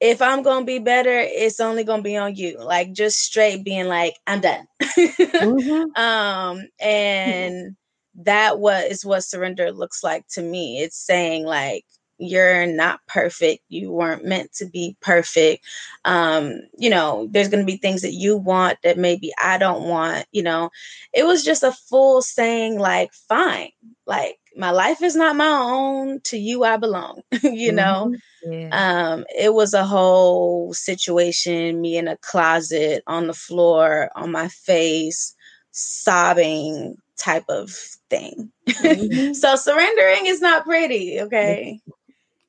if 0.00 0.20
I'm 0.20 0.42
gonna 0.42 0.66
be 0.66 0.78
better, 0.78 1.18
it's 1.18 1.60
only 1.60 1.84
gonna 1.84 2.02
be 2.02 2.16
on 2.16 2.34
you. 2.36 2.58
Like, 2.58 2.92
just 2.92 3.18
straight 3.18 3.64
being 3.64 3.86
like, 3.86 4.14
I'm 4.26 4.40
done. 4.40 4.66
mm-hmm. 4.82 5.84
Um, 6.00 6.68
and 6.80 7.76
that 8.16 8.58
was 8.58 9.04
what 9.04 9.24
surrender 9.24 9.72
looks 9.72 10.04
like 10.04 10.26
to 10.32 10.42
me. 10.42 10.80
It's 10.80 10.98
saying 10.98 11.44
like 11.44 11.84
you're 12.18 12.66
not 12.66 13.00
perfect. 13.08 13.62
You 13.68 13.90
weren't 13.90 14.24
meant 14.24 14.52
to 14.54 14.66
be 14.66 14.96
perfect. 15.00 15.64
Um 16.04 16.60
you 16.78 16.90
know 16.90 17.28
there's 17.30 17.48
going 17.48 17.64
to 17.64 17.70
be 17.72 17.76
things 17.76 18.02
that 18.02 18.12
you 18.14 18.36
want 18.36 18.78
that 18.82 18.98
maybe 18.98 19.32
i 19.42 19.58
don't 19.58 19.88
want 19.88 20.26
you 20.32 20.42
know? 20.42 20.70
It 21.12 21.26
was 21.26 21.44
just 21.44 21.62
a 21.62 21.72
full 21.72 22.22
saying 22.22 22.78
like 22.78 23.12
fine. 23.28 23.70
Like 24.06 24.38
my 24.56 24.70
life 24.70 25.02
is 25.02 25.16
not 25.16 25.36
my 25.36 25.48
own. 25.48 26.20
To 26.24 26.38
you 26.38 26.64
i 26.64 26.76
belong 26.76 27.22
you 27.42 27.72
know? 27.72 28.12
Mm-hmm. 28.46 28.52
yeah. 28.52 29.10
um 29.12 29.24
it 29.36 29.52
was 29.54 29.74
a 29.74 29.84
whole 29.84 30.72
situation 30.74 31.80
me 31.80 31.96
in 31.96 32.08
a 32.08 32.16
closet 32.18 33.02
on 33.06 33.26
the 33.26 33.34
floor 33.34 34.10
on 34.14 34.30
my 34.30 34.48
face 34.48 35.34
sobbing 35.72 36.96
type 37.18 37.44
of 37.48 37.70
thing. 38.10 38.50
Mm-hmm. 38.66 39.32
so 39.34 39.56
surrendering 39.56 40.26
is 40.26 40.40
not 40.40 40.64
pretty 40.64 41.20
okay 41.20 41.80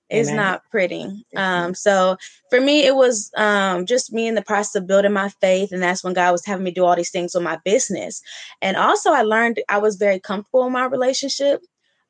It's 0.09 0.29
not 0.29 0.61
pretty. 0.69 1.25
Um, 1.35 1.73
so 1.73 2.17
for 2.49 2.61
me, 2.61 2.85
it 2.85 2.95
was 2.95 3.31
um, 3.37 3.85
just 3.85 4.13
me 4.13 4.27
in 4.27 4.35
the 4.35 4.41
process 4.41 4.75
of 4.75 4.87
building 4.87 5.13
my 5.13 5.29
faith, 5.41 5.71
and 5.71 5.81
that's 5.81 6.03
when 6.03 6.13
God 6.13 6.31
was 6.31 6.45
having 6.45 6.63
me 6.63 6.71
do 6.71 6.85
all 6.85 6.95
these 6.95 7.09
things 7.09 7.33
with 7.33 7.43
my 7.43 7.57
business. 7.65 8.21
And 8.61 8.77
also, 8.77 9.11
I 9.11 9.23
learned 9.23 9.61
I 9.67 9.79
was 9.79 9.95
very 9.95 10.19
comfortable 10.19 10.65
in 10.67 10.73
my 10.73 10.85
relationship 10.85 11.61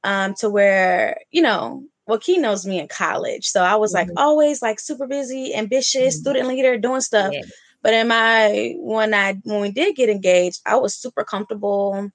um, 0.04 0.34
to 0.36 0.50
where 0.50 1.22
you 1.32 1.42
know 1.42 1.84
well, 2.08 2.20
Key 2.20 2.38
knows 2.38 2.66
me 2.66 2.80
in 2.80 2.88
college. 2.88 3.48
So 3.48 3.64
I 3.64 3.76
was 3.76 3.94
mm-hmm. 3.94 4.10
like 4.10 4.18
always 4.20 4.62
like 4.62 4.80
super 4.80 5.08
busy, 5.08 5.56
ambitious, 5.56 6.16
mm-hmm. 6.16 6.22
student 6.22 6.48
leader, 6.48 6.78
doing 6.78 7.02
stuff. 7.02 7.34
Yeah. 7.34 7.42
But 7.82 7.94
in 7.94 8.08
my 8.08 8.76
when 8.78 9.14
I 9.14 9.34
when 9.44 9.62
we 9.62 9.72
did 9.72 9.96
get 9.96 10.10
engaged, 10.10 10.62
I 10.66 10.76
was 10.76 10.96
super 10.96 11.24
comfortable. 11.24 12.10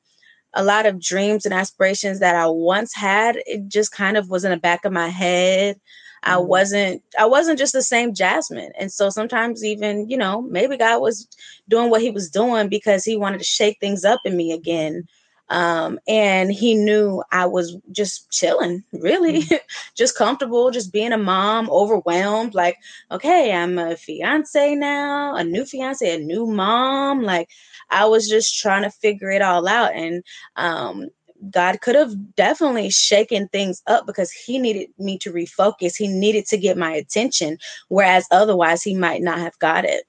A 0.55 0.65
lot 0.65 0.87
of 0.87 1.01
dreams 1.01 1.45
and 1.45 1.55
aspirations 1.55 2.19
that 2.21 2.35
I 2.35 2.47
once 2.47 2.95
had, 2.95 3.37
it 3.47 3.69
just 3.69 3.93
kind 3.93 4.17
of 4.17 4.31
was 4.31 4.45
in 4.45 4.51
the 4.51 4.57
back 4.57 4.85
of 4.85 4.93
my 4.93 5.09
head. 5.09 5.77
Mm-hmm. 5.77 6.33
I 6.33 6.37
wasn't 6.39 7.03
I 7.19 7.27
wasn't 7.27 7.59
just 7.59 7.73
the 7.73 7.83
same 7.83 8.15
Jasmine. 8.15 8.73
And 8.79 8.93
so 8.93 9.11
sometimes 9.11 9.65
even, 9.65 10.09
you 10.09 10.17
know, 10.17 10.43
maybe 10.43 10.77
God 10.77 11.01
was 11.01 11.29
doing 11.69 11.91
what 11.91 12.03
he 12.03 12.11
was 12.11 12.31
doing 12.31 12.69
because 12.69 13.05
he 13.05 13.17
wanted 13.17 13.39
to 13.39 13.45
shake 13.45 13.79
things 13.81 14.05
up 14.05 14.21
in 14.25 14.37
me 14.37 14.53
again. 14.53 15.07
Um, 15.51 15.99
and 16.07 16.53
he 16.53 16.75
knew 16.75 17.25
I 17.33 17.45
was 17.45 17.77
just 17.91 18.31
chilling, 18.31 18.85
really, 18.93 19.43
mm-hmm. 19.43 19.57
just 19.97 20.17
comfortable, 20.17 20.71
just 20.71 20.93
being 20.93 21.13
a 21.13 21.19
mom, 21.19 21.69
overwhelmed. 21.71 22.55
Like, 22.55 22.77
okay, 23.11 23.53
I'm 23.53 23.77
a 23.77 23.97
fiance 23.97 24.75
now, 24.77 25.35
a 25.35 25.43
new 25.43 25.65
fiance, 25.65 26.15
a 26.15 26.19
new 26.19 26.47
mom. 26.47 27.23
Like, 27.23 27.49
I 27.91 28.07
was 28.07 28.29
just 28.29 28.59
trying 28.59 28.83
to 28.83 28.91
figure 28.91 29.31
it 29.31 29.43
all 29.43 29.67
out. 29.67 29.93
And 29.93 30.23
um, 30.55 31.09
God 31.51 31.81
could 31.81 31.97
have 31.97 32.15
definitely 32.37 32.91
shaken 32.91 33.49
things 33.49 33.83
up 33.89 34.07
because 34.07 34.31
he 34.31 34.59
needed 34.59 34.89
me 34.99 35.19
to 35.19 35.33
refocus. 35.33 35.97
He 35.97 36.07
needed 36.07 36.47
to 36.47 36.59
get 36.59 36.79
my 36.79 36.93
attention, 36.93 37.59
whereas 37.89 38.27
otherwise, 38.31 38.83
he 38.83 38.95
might 38.95 39.23
not 39.23 39.39
have 39.39 39.59
got 39.59 39.85
it. 39.85 40.05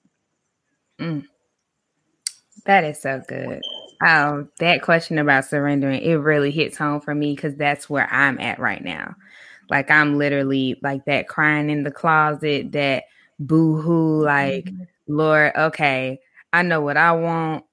Mm. 0.99 1.25
That 2.65 2.83
is 2.83 3.01
so 3.01 3.23
good. 3.27 3.61
Um, 4.05 4.49
that 4.59 4.81
question 4.81 5.19
about 5.19 5.45
surrendering, 5.45 6.01
it 6.01 6.15
really 6.15 6.51
hits 6.51 6.77
home 6.77 7.01
for 7.01 7.13
me 7.13 7.35
because 7.35 7.55
that's 7.55 7.89
where 7.89 8.11
I'm 8.11 8.39
at 8.39 8.59
right 8.59 8.83
now. 8.83 9.15
Like 9.69 9.91
I'm 9.91 10.17
literally 10.17 10.79
like 10.81 11.05
that 11.05 11.27
crying 11.27 11.69
in 11.69 11.83
the 11.83 11.91
closet, 11.91 12.71
that 12.71 13.03
boo-hoo, 13.39 14.23
like, 14.23 14.65
mm-hmm. 14.65 14.83
Lord, 15.07 15.51
okay, 15.55 16.19
I 16.53 16.63
know 16.63 16.81
what 16.81 16.97
I 16.97 17.11
want. 17.11 17.65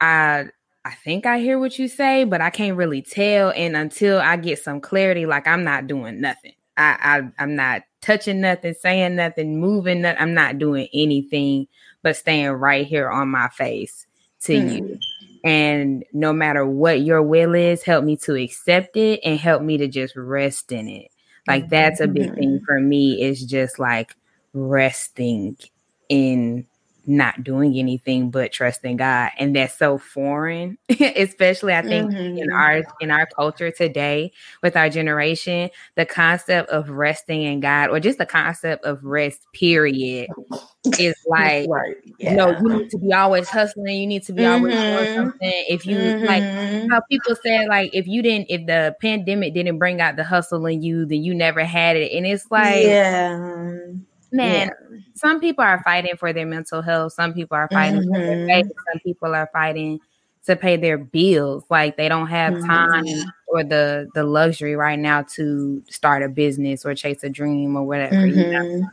I 0.00 0.46
I 0.84 0.92
think 0.92 1.24
I 1.24 1.38
hear 1.38 1.58
what 1.58 1.78
you 1.78 1.88
say, 1.88 2.24
but 2.24 2.42
I 2.42 2.50
can't 2.50 2.76
really 2.76 3.00
tell. 3.00 3.50
And 3.52 3.74
until 3.74 4.20
I 4.20 4.36
get 4.36 4.58
some 4.58 4.80
clarity, 4.80 5.24
like 5.24 5.46
I'm 5.46 5.64
not 5.64 5.86
doing 5.86 6.20
nothing. 6.20 6.52
I, 6.76 6.96
I 7.00 7.42
I'm 7.42 7.56
not 7.56 7.82
touching 8.02 8.40
nothing, 8.40 8.74
saying 8.74 9.16
nothing, 9.16 9.58
moving 9.58 10.02
nothing. 10.02 10.20
I'm 10.20 10.34
not 10.34 10.58
doing 10.58 10.88
anything 10.92 11.68
but 12.02 12.16
staying 12.16 12.50
right 12.50 12.86
here 12.86 13.08
on 13.08 13.28
my 13.28 13.48
face 13.48 14.06
to 14.42 14.52
mm. 14.52 14.76
you. 14.76 14.98
And 15.44 16.04
no 16.12 16.32
matter 16.32 16.66
what 16.66 17.02
your 17.02 17.22
will 17.22 17.54
is, 17.54 17.82
help 17.82 18.04
me 18.04 18.16
to 18.18 18.34
accept 18.34 18.96
it 18.96 19.20
and 19.22 19.38
help 19.38 19.62
me 19.62 19.76
to 19.76 19.86
just 19.86 20.16
rest 20.16 20.72
in 20.72 20.88
it. 20.88 21.10
Like 21.46 21.68
that's 21.68 22.00
a 22.00 22.08
big 22.08 22.34
thing 22.34 22.56
mm-hmm. 22.56 22.64
for 22.64 22.80
me 22.80 23.22
is 23.22 23.44
just 23.44 23.78
like 23.78 24.16
resting 24.54 25.58
in 26.08 26.66
not 27.06 27.44
doing 27.44 27.76
anything 27.78 28.30
but 28.30 28.52
trusting 28.52 28.96
God. 28.96 29.30
And 29.38 29.54
that's 29.54 29.76
so 29.76 29.98
foreign, 29.98 30.78
especially 30.88 31.74
I 31.74 31.82
think 31.82 32.12
mm-hmm. 32.12 32.38
in 32.38 32.52
our 32.52 32.82
in 33.00 33.10
our 33.10 33.26
culture 33.26 33.70
today 33.70 34.32
with 34.62 34.76
our 34.76 34.88
generation, 34.88 35.70
the 35.96 36.06
concept 36.06 36.70
of 36.70 36.88
resting 36.88 37.42
in 37.42 37.60
God 37.60 37.90
or 37.90 38.00
just 38.00 38.18
the 38.18 38.26
concept 38.26 38.84
of 38.84 39.04
rest 39.04 39.46
period 39.52 40.28
is 40.98 41.14
like 41.26 41.68
right. 41.68 41.96
yeah. 42.18 42.30
you 42.30 42.36
know, 42.36 42.50
you 42.58 42.78
need 42.78 42.90
to 42.90 42.98
be 42.98 43.12
always 43.12 43.48
hustling, 43.48 44.00
you 44.00 44.06
need 44.06 44.22
to 44.24 44.32
be 44.32 44.42
mm-hmm. 44.42 44.52
always 44.52 44.74
doing 44.74 44.84
mm-hmm. 44.84 45.14
something. 45.16 45.64
If 45.68 45.86
you 45.86 45.96
mm-hmm. 45.96 46.24
like 46.24 46.90
how 46.90 47.00
people 47.10 47.36
say 47.36 47.66
like 47.68 47.90
if 47.92 48.06
you 48.06 48.22
didn't 48.22 48.46
if 48.48 48.66
the 48.66 48.96
pandemic 49.00 49.54
didn't 49.54 49.78
bring 49.78 50.00
out 50.00 50.16
the 50.16 50.24
hustle 50.24 50.66
in 50.66 50.82
you, 50.82 51.04
then 51.06 51.22
you 51.22 51.34
never 51.34 51.64
had 51.64 51.96
it. 51.96 52.12
And 52.12 52.26
it's 52.26 52.50
like 52.50 52.84
yeah 52.84 53.74
man, 54.34 54.70
yeah. 54.90 54.98
some 55.14 55.40
people 55.40 55.64
are 55.64 55.82
fighting 55.82 56.16
for 56.16 56.32
their 56.32 56.46
mental 56.46 56.82
health. 56.82 57.12
Some 57.12 57.32
people 57.32 57.56
are 57.56 57.68
fighting 57.68 58.00
mm-hmm. 58.00 58.12
for 58.12 58.20
their 58.20 58.36
mm-hmm. 58.36 58.66
faith. 58.66 58.72
Some 58.92 59.00
people 59.00 59.34
are 59.34 59.48
fighting 59.52 60.00
to 60.46 60.56
pay 60.56 60.76
their 60.76 60.98
bills. 60.98 61.64
Like 61.70 61.96
they 61.96 62.08
don't 62.08 62.26
have 62.26 62.54
mm-hmm. 62.54 62.66
time 62.66 63.32
or 63.46 63.64
the 63.64 64.08
the 64.14 64.24
luxury 64.24 64.76
right 64.76 64.98
now 64.98 65.22
to 65.34 65.82
start 65.88 66.22
a 66.22 66.28
business 66.28 66.84
or 66.84 66.94
chase 66.94 67.22
a 67.24 67.30
dream 67.30 67.76
or 67.76 67.84
whatever. 67.84 68.26
You 68.26 68.52
know? 68.52 68.64
Mm-hmm. 68.64 68.86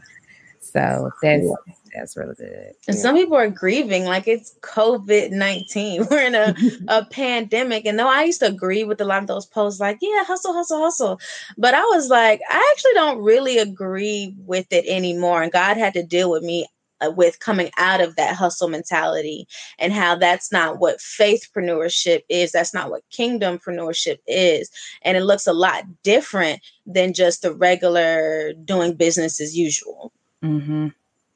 So 0.59 1.11
that's 1.21 1.47
that's 1.93 2.15
really 2.15 2.35
good. 2.35 2.73
And 2.87 2.95
yeah. 2.95 3.01
some 3.01 3.15
people 3.15 3.35
are 3.37 3.49
grieving 3.49 4.05
like 4.05 4.27
it's 4.27 4.55
COVID 4.61 5.31
19. 5.31 6.07
We're 6.11 6.25
in 6.25 6.35
a, 6.35 6.55
a 6.87 7.05
pandemic. 7.11 7.85
And 7.85 7.97
though 7.97 8.09
I 8.09 8.23
used 8.23 8.39
to 8.41 8.47
agree 8.47 8.83
with 8.83 9.01
a 9.01 9.05
lot 9.05 9.21
of 9.21 9.27
those 9.27 9.45
posts, 9.45 9.79
like, 9.79 9.97
yeah, 10.01 10.23
hustle, 10.23 10.53
hustle, 10.53 10.79
hustle. 10.79 11.19
But 11.57 11.73
I 11.73 11.83
was 11.85 12.09
like, 12.09 12.41
I 12.49 12.73
actually 12.73 12.93
don't 12.93 13.23
really 13.23 13.57
agree 13.57 14.35
with 14.45 14.67
it 14.71 14.85
anymore. 14.87 15.41
And 15.41 15.51
God 15.51 15.77
had 15.77 15.93
to 15.93 16.03
deal 16.03 16.31
with 16.31 16.43
me 16.43 16.67
uh, 17.01 17.11
with 17.11 17.39
coming 17.39 17.71
out 17.77 18.01
of 18.01 18.15
that 18.15 18.35
hustle 18.35 18.67
mentality 18.67 19.47
and 19.79 19.91
how 19.91 20.15
that's 20.15 20.51
not 20.51 20.79
what 20.79 20.99
faithpreneurship 20.99 22.21
is. 22.29 22.51
That's 22.51 22.73
not 22.73 22.89
what 22.89 23.03
kingdompreneurship 23.11 24.17
is. 24.27 24.69
And 25.01 25.17
it 25.17 25.23
looks 25.23 25.47
a 25.47 25.53
lot 25.53 25.83
different 26.03 26.61
than 26.85 27.13
just 27.13 27.41
the 27.41 27.53
regular 27.53 28.53
doing 28.53 28.95
business 28.95 29.41
as 29.41 29.57
usual. 29.57 30.11
Mm-hmm. 30.43 30.89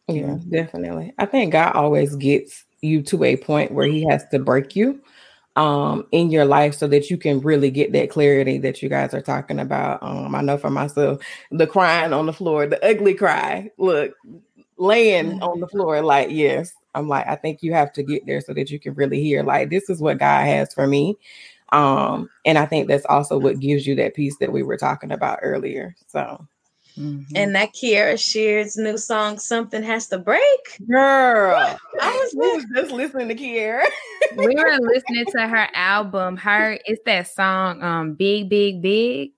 Yeah, 0.08 0.38
definitely. 0.50 1.14
I 1.18 1.26
think 1.26 1.52
God 1.54 1.76
always 1.76 2.16
gets 2.16 2.66
you 2.82 3.02
to 3.04 3.24
a 3.24 3.38
point 3.38 3.72
where 3.72 3.88
he 3.88 4.06
has 4.08 4.28
to 4.30 4.40
break 4.40 4.76
you 4.76 5.02
um 5.58 6.06
in 6.12 6.30
your 6.32 6.44
life 6.46 6.76
so 6.76 6.86
that 6.88 7.10
you 7.10 7.18
can 7.18 7.40
really 7.40 7.72
get 7.72 7.94
that 7.94 8.10
clarity 8.10 8.58
that 8.58 8.82
you 8.84 8.90
guys 8.90 9.14
are 9.14 9.22
talking 9.22 9.60
about. 9.60 10.04
Um 10.04 10.36
I 10.36 10.42
know 10.42 10.58
for 10.58 10.70
myself, 10.70 11.22
the 11.52 11.66
crying 11.68 12.14
on 12.14 12.26
the 12.28 12.34
floor, 12.34 12.68
the 12.68 12.84
ugly 12.86 13.14
cry, 13.16 13.72
look, 13.78 14.14
laying 14.78 15.34
on 15.42 15.60
the 15.62 15.68
floor 15.70 16.02
like, 16.02 16.30
yes, 16.32 16.74
I'm 16.96 17.08
like 17.10 17.28
I 17.28 17.36
think 17.36 17.64
you 17.64 17.74
have 17.74 17.94
to 17.94 18.04
get 18.04 18.26
there 18.28 18.42
so 18.42 18.54
that 18.54 18.72
you 18.72 18.80
can 18.80 18.94
really 18.96 19.22
hear 19.22 19.44
like 19.44 19.70
this 19.70 19.90
is 19.90 20.02
what 20.02 20.20
God 20.20 20.46
has 20.46 20.74
for 20.74 20.88
me. 20.88 21.18
Um 21.72 22.30
and 22.46 22.58
I 22.58 22.66
think 22.68 22.88
that's 22.88 23.06
also 23.08 23.38
what 23.40 23.60
gives 23.60 23.88
you 23.88 23.96
that 23.96 24.16
peace 24.16 24.38
that 24.40 24.52
we 24.54 24.64
were 24.64 24.78
talking 24.78 25.12
about 25.12 25.40
earlier. 25.44 25.96
So 26.08 26.46
Mm-hmm. 26.98 27.36
And 27.36 27.56
that 27.56 27.74
Kierra 27.74 28.14
Sheard's 28.14 28.78
new 28.78 28.98
song, 28.98 29.38
Something 29.38 29.84
Has 29.84 30.08
to 30.08 30.18
Break. 30.18 30.42
Girl. 30.90 31.78
I 32.02 32.30
was 32.34 32.66
just 32.76 32.92
listening 32.92 33.28
to 33.28 33.36
Kierra. 33.36 33.86
we 34.38 34.56
were 34.56 34.80
listening 34.80 35.26
to 35.36 35.48
her 35.48 35.68
album. 35.74 36.38
Her 36.38 36.80
it's 36.86 37.02
that 37.06 37.28
song, 37.28 37.84
um, 37.84 38.14
Big, 38.14 38.50
Big, 38.50 38.82
Big. 38.82 39.32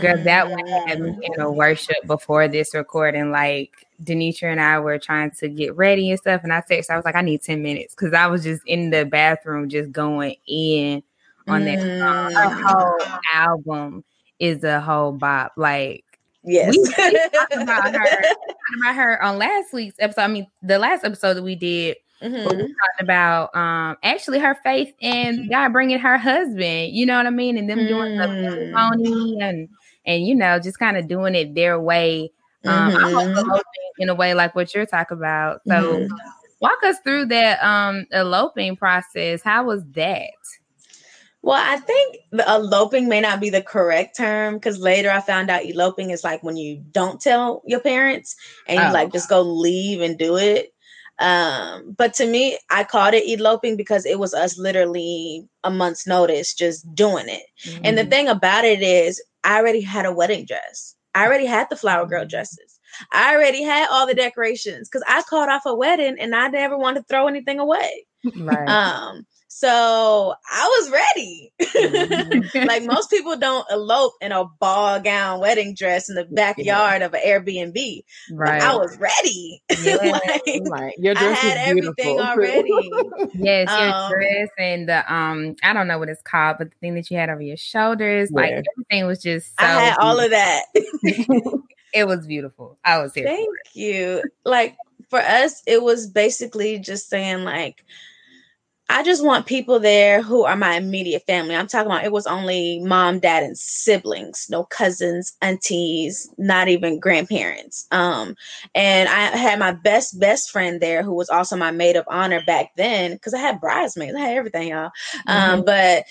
Girl, 0.00 0.22
that 0.24 0.50
one 0.50 0.66
had 0.66 1.00
me 1.00 1.16
in 1.22 1.40
a 1.40 1.46
mm. 1.46 1.54
worship 1.54 1.96
before 2.06 2.48
this 2.48 2.74
recording. 2.74 3.30
Like 3.30 3.86
Denitra 4.02 4.50
and 4.50 4.60
I 4.60 4.78
were 4.78 4.98
trying 4.98 5.30
to 5.38 5.48
get 5.48 5.74
ready 5.74 6.10
and 6.10 6.18
stuff. 6.18 6.42
And 6.44 6.52
I 6.52 6.60
texted, 6.60 6.90
I 6.90 6.96
was 6.96 7.06
like, 7.06 7.14
I 7.14 7.22
need 7.22 7.42
10 7.42 7.62
minutes 7.62 7.94
because 7.94 8.12
I 8.12 8.26
was 8.26 8.42
just 8.42 8.60
in 8.66 8.90
the 8.90 9.06
bathroom 9.06 9.70
just 9.70 9.90
going 9.90 10.34
in 10.46 11.02
on 11.48 11.64
that 11.64 11.78
song. 11.78 12.32
Her 12.32 12.56
mm. 12.56 12.62
whole 12.62 13.18
album 13.32 14.04
is 14.38 14.64
a 14.64 14.82
whole 14.82 15.12
bop. 15.12 15.52
Like 15.56 16.04
Yes. 16.44 16.76
We 16.76 17.28
talked 17.30 17.54
about 17.56 17.94
her, 17.94 18.22
about 18.78 18.94
her 18.94 19.22
on 19.22 19.38
last 19.38 19.72
week's 19.72 19.96
episode. 19.98 20.22
I 20.22 20.28
mean, 20.28 20.46
the 20.62 20.78
last 20.78 21.04
episode 21.04 21.34
that 21.34 21.42
we 21.42 21.54
did, 21.54 21.96
mm-hmm. 22.22 22.48
we 22.48 22.62
talked 22.62 23.00
about 23.00 23.54
um 23.54 23.96
actually 24.02 24.38
her 24.38 24.56
faith 24.62 24.94
and 25.02 25.50
God 25.50 25.72
bringing 25.72 25.98
her 25.98 26.16
husband. 26.16 26.92
You 26.92 27.06
know 27.06 27.16
what 27.16 27.26
I 27.26 27.30
mean? 27.30 27.58
And 27.58 27.68
them 27.68 27.80
mm. 27.80 27.88
doing 27.88 28.16
the 28.16 28.26
mm. 28.26 28.72
ceremony 28.72 29.38
and 29.40 29.68
and 30.06 30.26
you 30.26 30.34
know 30.34 30.58
just 30.58 30.78
kind 30.78 30.96
of 30.96 31.08
doing 31.08 31.34
it 31.34 31.54
their 31.54 31.80
way. 31.80 32.32
Um, 32.62 32.92
mm-hmm. 32.92 33.58
in 34.00 34.10
a 34.10 34.14
way 34.14 34.34
like 34.34 34.54
what 34.54 34.74
you're 34.74 34.84
talking 34.84 35.16
about. 35.16 35.62
So, 35.66 35.72
mm-hmm. 35.72 36.14
walk 36.60 36.76
us 36.84 36.96
through 37.02 37.24
that 37.26 37.62
um 37.64 38.06
eloping 38.12 38.76
process. 38.76 39.40
How 39.40 39.64
was 39.64 39.82
that? 39.92 40.28
Well, 41.42 41.60
I 41.60 41.78
think 41.78 42.18
the 42.32 42.44
eloping 42.46 43.08
may 43.08 43.20
not 43.20 43.40
be 43.40 43.48
the 43.48 43.62
correct 43.62 44.16
term 44.16 44.54
because 44.54 44.78
later 44.78 45.10
I 45.10 45.20
found 45.20 45.50
out 45.50 45.64
eloping 45.64 46.10
is 46.10 46.22
like 46.22 46.42
when 46.42 46.56
you 46.56 46.82
don't 46.90 47.20
tell 47.20 47.62
your 47.64 47.80
parents 47.80 48.36
and 48.66 48.78
you 48.78 48.86
oh. 48.86 48.92
like 48.92 49.12
just 49.12 49.28
go 49.30 49.40
leave 49.40 50.02
and 50.02 50.18
do 50.18 50.36
it. 50.36 50.74
Um, 51.18 51.94
but 51.96 52.14
to 52.14 52.26
me, 52.26 52.58
I 52.70 52.84
called 52.84 53.14
it 53.14 53.28
eloping 53.28 53.76
because 53.76 54.06
it 54.06 54.18
was 54.18 54.34
us 54.34 54.58
literally 54.58 55.46
a 55.64 55.70
month's 55.70 56.06
notice 56.06 56.54
just 56.54 56.94
doing 56.94 57.28
it. 57.28 57.42
Mm-hmm. 57.64 57.80
And 57.84 57.98
the 57.98 58.02
mm-hmm. 58.02 58.10
thing 58.10 58.28
about 58.28 58.64
it 58.64 58.82
is, 58.82 59.22
I 59.44 59.58
already 59.58 59.82
had 59.82 60.06
a 60.06 60.12
wedding 60.12 60.46
dress. 60.46 60.96
I 61.14 61.26
already 61.26 61.46
had 61.46 61.68
the 61.68 61.76
flower 61.76 62.06
girl 62.06 62.22
mm-hmm. 62.22 62.28
dresses. 62.28 62.78
I 63.12 63.34
already 63.34 63.62
had 63.62 63.88
all 63.90 64.06
the 64.06 64.14
decorations 64.14 64.88
because 64.88 65.04
I 65.06 65.22
called 65.22 65.48
off 65.48 65.66
a 65.66 65.74
wedding 65.74 66.16
and 66.18 66.34
I 66.34 66.48
never 66.48 66.76
wanted 66.76 67.00
to 67.00 67.06
throw 67.08 67.28
anything 67.28 67.58
away. 67.58 68.06
Right. 68.36 68.68
Um, 68.68 69.26
so 69.52 70.32
I 70.48 70.78
was 70.78 70.90
ready. 70.90 71.52
Mm-hmm. 71.60 72.58
like 72.68 72.84
most 72.84 73.10
people 73.10 73.36
don't 73.36 73.66
elope 73.68 74.12
in 74.20 74.30
a 74.30 74.44
ball 74.44 75.00
gown 75.00 75.40
wedding 75.40 75.74
dress 75.74 76.08
in 76.08 76.14
the 76.14 76.24
backyard 76.24 77.00
yeah. 77.00 77.06
of 77.06 77.14
an 77.14 77.20
Airbnb. 77.26 78.04
Right. 78.30 78.60
But 78.60 78.62
I 78.62 78.76
was 78.76 78.96
ready. 78.98 79.60
Yeah. 79.82 79.96
like, 80.68 80.94
Your 80.98 81.14
dress 81.14 81.42
I 81.42 81.48
had 81.48 81.68
everything 81.68 82.20
already. 82.20 82.70
yes, 83.34 83.68
your 83.68 83.92
um, 83.92 84.12
dress 84.12 84.48
and 84.56 84.88
the 84.88 85.12
um 85.12 85.56
I 85.64 85.72
don't 85.72 85.88
know 85.88 85.98
what 85.98 86.08
it's 86.08 86.22
called, 86.22 86.58
but 86.58 86.70
the 86.70 86.76
thing 86.80 86.94
that 86.94 87.10
you 87.10 87.16
had 87.16 87.28
over 87.28 87.42
your 87.42 87.56
shoulders, 87.56 88.30
yeah. 88.32 88.40
like 88.40 88.52
everything 88.52 89.08
was 89.08 89.20
just 89.20 89.48
so 89.58 89.66
I 89.66 89.66
had 89.66 89.96
beautiful. 89.96 90.04
all 90.04 90.20
of 90.20 90.30
that. 90.30 90.62
it 91.92 92.06
was 92.06 92.24
beautiful. 92.24 92.78
I 92.84 92.98
was 92.98 93.12
here. 93.14 93.24
Thank 93.24 93.48
you. 93.74 94.22
Like 94.44 94.76
for 95.08 95.18
us, 95.18 95.60
it 95.66 95.82
was 95.82 96.06
basically 96.06 96.78
just 96.78 97.08
saying 97.08 97.42
like 97.42 97.84
I 98.90 99.04
just 99.04 99.24
want 99.24 99.46
people 99.46 99.78
there 99.78 100.20
who 100.20 100.44
are 100.44 100.56
my 100.56 100.74
immediate 100.74 101.22
family. 101.26 101.54
I'm 101.54 101.68
talking 101.68 101.86
about 101.86 102.04
it 102.04 102.12
was 102.12 102.26
only 102.26 102.80
mom, 102.80 103.20
dad, 103.20 103.44
and 103.44 103.56
siblings, 103.56 104.48
no 104.50 104.64
cousins, 104.64 105.32
aunties, 105.40 106.28
not 106.38 106.68
even 106.68 106.98
grandparents. 106.98 107.86
Um, 107.92 108.34
and 108.74 109.08
I 109.08 109.36
had 109.36 109.60
my 109.60 109.72
best 109.72 110.18
best 110.18 110.50
friend 110.50 110.80
there 110.80 111.04
who 111.04 111.14
was 111.14 111.30
also 111.30 111.56
my 111.56 111.70
maid 111.70 111.94
of 111.94 112.04
honor 112.08 112.42
back 112.44 112.72
then 112.76 113.12
because 113.12 113.32
I 113.32 113.38
had 113.38 113.60
bridesmaids, 113.60 114.16
I 114.16 114.20
had 114.20 114.36
everything, 114.36 114.68
y'all. 114.68 114.90
Um, 115.26 115.36
mm-hmm. 115.36 115.50
Um, 115.60 115.64
but 115.64 116.04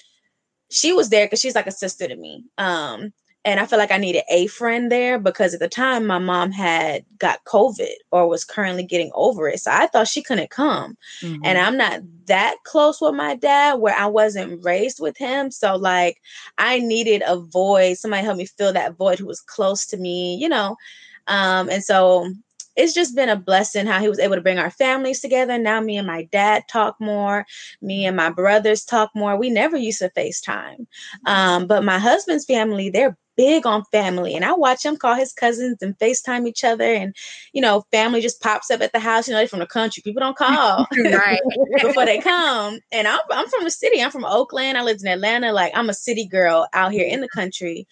she 0.69 0.93
was 0.93 1.09
there 1.09 1.25
because 1.25 1.41
she's 1.41 1.55
like 1.55 1.67
a 1.67 1.71
sister 1.71 2.07
to 2.07 2.15
me. 2.15 2.45
Um, 2.57 3.11
and 3.49 3.59
I 3.59 3.65
feel 3.65 3.79
like 3.79 3.91
I 3.91 3.97
needed 3.97 4.23
a 4.29 4.45
friend 4.45 4.91
there 4.91 5.17
because 5.17 5.55
at 5.55 5.59
the 5.59 5.67
time 5.67 6.05
my 6.05 6.19
mom 6.19 6.51
had 6.51 7.03
got 7.17 7.43
COVID 7.45 7.93
or 8.11 8.27
was 8.27 8.45
currently 8.45 8.83
getting 8.83 9.09
over 9.15 9.49
it. 9.49 9.59
So 9.59 9.71
I 9.71 9.87
thought 9.87 10.07
she 10.07 10.21
couldn't 10.21 10.51
come. 10.51 10.95
Mm-hmm. 11.23 11.41
And 11.43 11.57
I'm 11.57 11.75
not 11.75 12.01
that 12.27 12.57
close 12.63 13.01
with 13.01 13.15
my 13.15 13.33
dad 13.33 13.79
where 13.79 13.95
I 13.95 14.05
wasn't 14.05 14.63
raised 14.63 14.99
with 14.99 15.17
him. 15.17 15.49
So 15.49 15.75
like 15.75 16.21
I 16.59 16.77
needed 16.77 17.23
a 17.25 17.37
void, 17.37 17.97
somebody 17.97 18.23
help 18.23 18.37
me 18.37 18.45
fill 18.45 18.71
that 18.73 18.97
void 18.97 19.17
who 19.17 19.25
was 19.25 19.41
close 19.41 19.87
to 19.87 19.97
me, 19.97 20.35
you 20.35 20.47
know. 20.47 20.77
Um, 21.25 21.69
and 21.71 21.83
so 21.83 22.31
it's 22.75 22.93
just 22.93 23.15
been 23.15 23.29
a 23.29 23.35
blessing 23.35 23.87
how 23.87 23.99
he 23.99 24.09
was 24.09 24.19
able 24.19 24.35
to 24.35 24.41
bring 24.41 24.59
our 24.59 24.69
families 24.69 25.21
together. 25.21 25.57
Now 25.57 25.81
me 25.81 25.97
and 25.97 26.05
my 26.05 26.23
dad 26.25 26.65
talk 26.69 26.97
more. 26.99 27.47
Me 27.81 28.05
and 28.05 28.15
my 28.15 28.29
brothers 28.29 28.85
talk 28.85 29.09
more. 29.15 29.35
We 29.35 29.49
never 29.49 29.75
used 29.75 29.99
to 29.99 30.11
FaceTime. 30.15 30.85
Um, 31.25 31.65
but 31.65 31.83
my 31.83 31.97
husband's 31.97 32.45
family, 32.45 32.91
they're 32.91 33.17
big 33.39 33.65
on 33.65 33.85
family. 33.85 34.35
And 34.35 34.43
I 34.43 34.51
watch 34.51 34.83
him 34.83 34.97
call 34.97 35.15
his 35.15 35.31
cousins 35.31 35.77
and 35.81 35.97
FaceTime 35.97 36.45
each 36.45 36.65
other. 36.65 36.83
And, 36.83 37.15
you 37.53 37.61
know, 37.61 37.85
family 37.89 38.19
just 38.19 38.41
pops 38.41 38.69
up 38.69 38.81
at 38.81 38.91
the 38.91 38.99
house. 38.99 39.27
You 39.27 39.33
know, 39.33 39.37
they're 39.37 39.47
from 39.47 39.59
the 39.59 39.65
country. 39.65 40.03
People 40.03 40.19
don't 40.19 40.35
call 40.35 40.85
right. 40.97 41.39
before 41.81 42.05
they 42.05 42.19
come. 42.19 42.79
And 42.91 43.07
I'm, 43.07 43.21
I'm 43.31 43.47
from 43.47 43.63
the 43.63 43.71
city. 43.71 44.01
I'm 44.01 44.11
from 44.11 44.25
Oakland. 44.25 44.77
I 44.77 44.83
lived 44.83 45.01
in 45.01 45.07
Atlanta. 45.07 45.53
Like, 45.53 45.71
I'm 45.73 45.89
a 45.89 45.93
city 45.93 46.27
girl 46.27 46.67
out 46.73 46.91
here 46.91 47.07
in 47.07 47.21
the 47.21 47.29
country. 47.29 47.87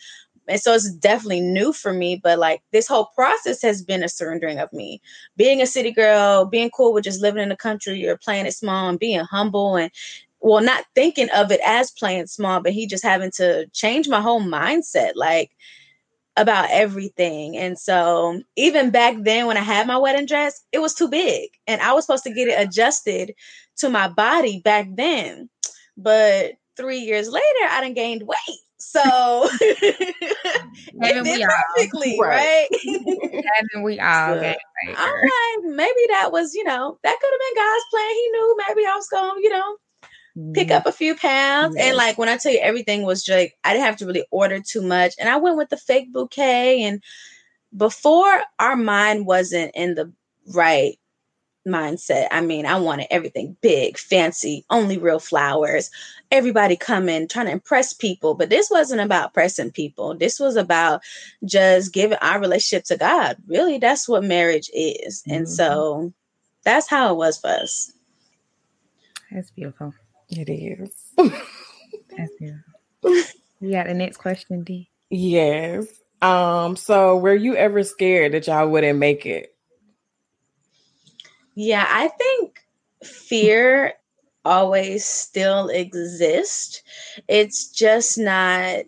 And 0.49 0.59
so 0.59 0.73
it's 0.73 0.91
definitely 0.91 1.41
new 1.41 1.71
for 1.71 1.93
me. 1.93 2.19
But 2.21 2.39
like 2.39 2.61
this 2.73 2.87
whole 2.87 3.09
process 3.15 3.61
has 3.61 3.81
been 3.81 4.03
a 4.03 4.09
surrendering 4.09 4.59
of 4.59 4.71
me. 4.73 5.01
Being 5.37 5.61
a 5.61 5.65
city 5.65 5.91
girl, 5.91 6.45
being 6.45 6.69
cool 6.71 6.93
with 6.93 7.05
just 7.05 7.21
living 7.21 7.43
in 7.43 7.49
the 7.49 7.55
country 7.55 8.05
or 8.05 8.17
playing 8.17 8.45
it 8.45 8.53
small 8.53 8.89
and 8.89 8.99
being 8.99 9.19
humble 9.21 9.77
and 9.77 9.91
well, 10.39 10.63
not 10.63 10.85
thinking 10.95 11.29
of 11.31 11.51
it 11.51 11.61
as 11.65 11.91
playing 11.91 12.27
small, 12.27 12.61
but 12.61 12.73
he 12.73 12.87
just 12.87 13.03
having 13.03 13.31
to 13.37 13.67
change 13.73 14.07
my 14.07 14.21
whole 14.21 14.41
mindset, 14.41 15.13
like 15.15 15.51
about 16.35 16.69
everything. 16.71 17.57
And 17.57 17.77
so, 17.77 18.41
even 18.55 18.91
back 18.91 19.15
then, 19.19 19.47
when 19.47 19.57
I 19.57 19.61
had 19.61 19.87
my 19.87 19.97
wedding 19.97 20.27
dress, 20.27 20.63
it 20.71 20.79
was 20.79 20.93
too 20.93 21.07
big, 21.07 21.49
and 21.65 21.81
I 21.81 21.93
was 21.93 22.05
supposed 22.05 22.23
to 22.25 22.33
get 22.33 22.47
it 22.47 22.59
adjusted 22.59 23.33
to 23.77 23.89
my 23.89 24.07
body 24.07 24.61
back 24.63 24.87
then. 24.93 25.49
But 25.97 26.53
three 26.75 26.99
years 26.99 27.29
later, 27.29 27.67
I 27.69 27.81
done 27.81 27.93
gained 27.93 28.23
weight. 28.23 28.59
So 28.79 29.01
it 29.61 31.23
did 31.23 31.49
perfectly, 31.75 32.17
right? 32.21 32.67
Haven't 32.71 33.83
we 33.83 33.99
all? 33.99 34.35
So, 34.85 34.93
I'm 34.95 35.09
like, 35.09 35.75
maybe 35.75 35.99
that 36.09 36.31
was, 36.31 36.53
you 36.53 36.63
know, 36.63 36.99
that 37.03 37.17
could 37.19 37.31
have 37.31 37.39
been 37.39 37.63
God's 37.63 37.85
plan. 37.89 38.09
He 38.09 38.29
knew 38.29 38.57
maybe 38.67 38.87
I 38.87 38.95
was 38.95 39.07
going, 39.07 39.43
you 39.43 39.49
know, 39.49 39.75
pick 40.53 40.71
up 40.71 40.85
a 40.85 40.91
few 40.91 41.15
pounds. 41.15 41.75
Yes. 41.77 41.87
And 41.87 41.97
like 41.97 42.17
when 42.17 42.29
I 42.29 42.37
tell 42.37 42.51
you 42.51 42.59
everything 42.59 43.03
was 43.03 43.27
like 43.27 43.57
I 43.63 43.73
didn't 43.73 43.85
have 43.85 43.97
to 43.97 44.05
really 44.05 44.25
order 44.31 44.59
too 44.59 44.81
much. 44.81 45.13
And 45.19 45.29
I 45.29 45.37
went 45.37 45.57
with 45.57 45.69
the 45.69 45.77
fake 45.77 46.11
bouquet. 46.11 46.83
And 46.83 47.01
before 47.75 48.41
our 48.59 48.75
mind 48.75 49.25
wasn't 49.25 49.71
in 49.75 49.95
the 49.95 50.11
right 50.53 50.97
mindset. 51.67 52.27
I 52.31 52.41
mean, 52.41 52.65
I 52.65 52.79
wanted 52.79 53.07
everything 53.11 53.55
big, 53.61 53.97
fancy, 53.97 54.65
only 54.69 54.97
real 54.97 55.19
flowers, 55.19 55.91
everybody 56.31 56.75
coming, 56.75 57.27
trying 57.27 57.47
to 57.47 57.51
impress 57.51 57.93
people. 57.93 58.33
But 58.33 58.49
this 58.49 58.69
wasn't 58.71 59.01
about 59.01 59.33
pressing 59.33 59.71
people. 59.71 60.15
This 60.15 60.39
was 60.39 60.55
about 60.55 61.01
just 61.45 61.93
giving 61.93 62.17
our 62.21 62.39
relationship 62.39 62.85
to 62.85 62.97
God. 62.97 63.37
Really, 63.47 63.77
that's 63.77 64.07
what 64.07 64.23
marriage 64.23 64.69
is. 64.73 65.21
Mm-hmm. 65.21 65.33
And 65.33 65.49
so 65.49 66.13
that's 66.63 66.89
how 66.89 67.11
it 67.13 67.17
was 67.17 67.37
for 67.37 67.49
us. 67.49 67.91
That's 69.31 69.51
beautiful. 69.51 69.93
It 70.29 70.49
is. 70.49 70.91
That's 72.17 72.31
beautiful. 72.39 73.33
You 73.59 73.71
got 73.71 73.87
the 73.87 73.93
next 73.93 74.17
question, 74.17 74.63
D? 74.63 74.89
Yes. 75.09 75.87
Um, 76.21 76.75
so 76.75 77.17
were 77.17 77.35
you 77.35 77.55
ever 77.55 77.83
scared 77.83 78.33
that 78.33 78.47
y'all 78.47 78.67
wouldn't 78.67 78.99
make 78.99 79.25
it? 79.25 79.55
Yeah, 81.55 81.85
I 81.87 82.09
think 82.09 82.59
fear 83.03 83.93
always 84.45 85.05
still 85.05 85.69
exists. 85.69 86.81
It's 87.27 87.69
just 87.71 88.17
not 88.17 88.85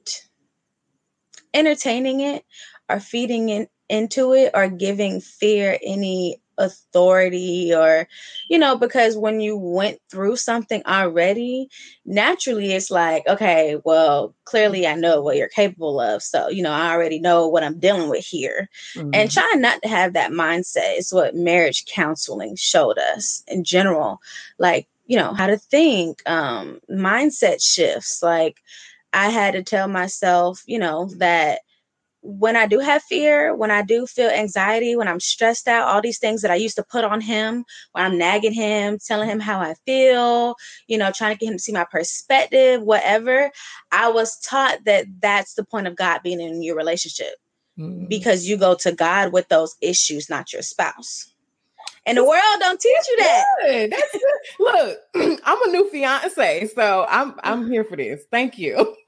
entertaining 1.54 2.22
it 2.22 2.46
or 2.90 3.00
feeding 3.00 3.50
in, 3.50 3.68
into 3.90 4.34
it 4.34 4.52
or 4.54 4.70
giving 4.70 5.20
fear 5.20 5.78
any 5.84 6.42
authority 6.60 7.74
or 7.74 8.08
you 8.50 8.60
know 8.60 8.78
because 8.78 9.18
when 9.18 9.40
you 9.40 9.58
went 9.58 10.00
through 10.12 10.36
something 10.36 10.84
already 10.86 11.70
naturally 12.06 12.74
it's 12.74 12.92
like 12.92 13.26
okay 13.28 13.80
well 13.86 14.36
clearly 14.44 14.86
i 14.86 14.94
know 14.94 15.22
what 15.22 15.38
you're 15.38 15.48
capable 15.48 16.00
of. 16.00 16.22
So 16.22 16.50
you 16.50 16.62
know 16.62 16.72
i 16.72 16.92
already 16.92 17.20
know 17.20 17.48
what 17.48 17.64
i'm 17.64 17.80
dealing 17.80 18.10
with 18.10 18.26
here. 18.26 18.70
Mm-hmm. 18.96 19.12
and 19.14 19.32
trying 19.32 19.62
not 19.62 19.82
to 19.82 19.90
have 19.90 20.14
that 20.14 20.32
mindset 20.32 20.98
is 20.98 21.14
what 21.14 21.36
marriage 21.36 21.86
counseling 21.86 22.56
showed 22.56 22.98
us 22.98 23.44
in 23.48 23.64
general. 23.64 24.20
Like 24.58 24.88
you 25.08 25.18
know 25.18 25.34
how 25.34 25.48
to 25.48 25.58
think 25.58 26.22
um 26.30 26.80
mindset 26.92 27.64
shifts. 27.64 28.22
Like 28.22 28.58
i 29.14 29.30
had 29.30 29.54
to 29.54 29.64
tell 29.64 29.88
myself 29.88 30.62
you 30.68 30.78
know 30.78 31.10
that 31.18 31.62
when 32.22 32.56
I 32.56 32.68
do 32.68 32.80
have 32.80 33.02
fear, 33.04 33.56
when 33.56 33.72
I 33.72 33.82
do 33.82 34.06
feel 34.06 34.30
anxiety, 34.30 34.96
when 34.96 35.08
I'm 35.08 35.20
stressed 35.20 35.68
out, 35.68 35.88
all 35.88 36.02
these 36.02 36.20
things 36.20 36.42
that 36.42 36.52
I 36.52 36.56
used 36.56 36.76
to 36.76 36.84
put 36.84 37.04
on 37.04 37.22
him, 37.22 37.64
when 37.94 38.06
I'm 38.06 38.18
nagging 38.18 38.54
him, 38.54 38.98
telling 39.06 39.30
him 39.30 39.40
how 39.40 39.60
I 39.60 39.76
feel, 39.86 40.56
you 40.88 40.98
know, 40.98 41.12
trying 41.16 41.36
to 41.36 41.40
get 41.40 41.52
him 41.52 41.58
to 41.58 41.64
see 41.64 41.72
my 41.72 41.86
perspective, 41.90 42.82
whatever, 42.82 43.52
I 43.92 44.10
was 44.10 44.40
taught 44.40 44.84
that 44.86 45.06
that's 45.22 45.54
the 45.54 45.64
point 45.64 45.88
of 45.88 45.96
God 45.96 46.22
being 46.24 46.42
in 46.42 46.62
your 46.62 46.76
relationship 46.76 47.36
mm-hmm. 47.78 48.08
because 48.08 48.48
you 48.48 48.58
go 48.58 48.76
to 48.76 48.92
God 48.92 49.32
with 49.32 49.48
those 49.48 49.76
issues, 49.82 50.30
not 50.30 50.52
your 50.52 50.62
spouse. 50.62 51.34
And 52.10 52.18
the 52.18 52.24
world 52.24 52.42
don't 52.58 52.80
teach 52.80 52.92
you 53.08 53.18
that. 53.20 53.46
Good. 53.62 53.92
That's 53.92 54.12
good. 54.12 54.20
Look, 54.60 54.98
I'm 55.46 55.70
a 55.70 55.72
new 55.72 55.88
fiance, 55.92 56.72
so 56.74 57.06
I'm 57.08 57.36
I'm 57.44 57.70
here 57.70 57.84
for 57.84 57.96
this. 57.96 58.24
Thank 58.32 58.58
you. 58.58 58.96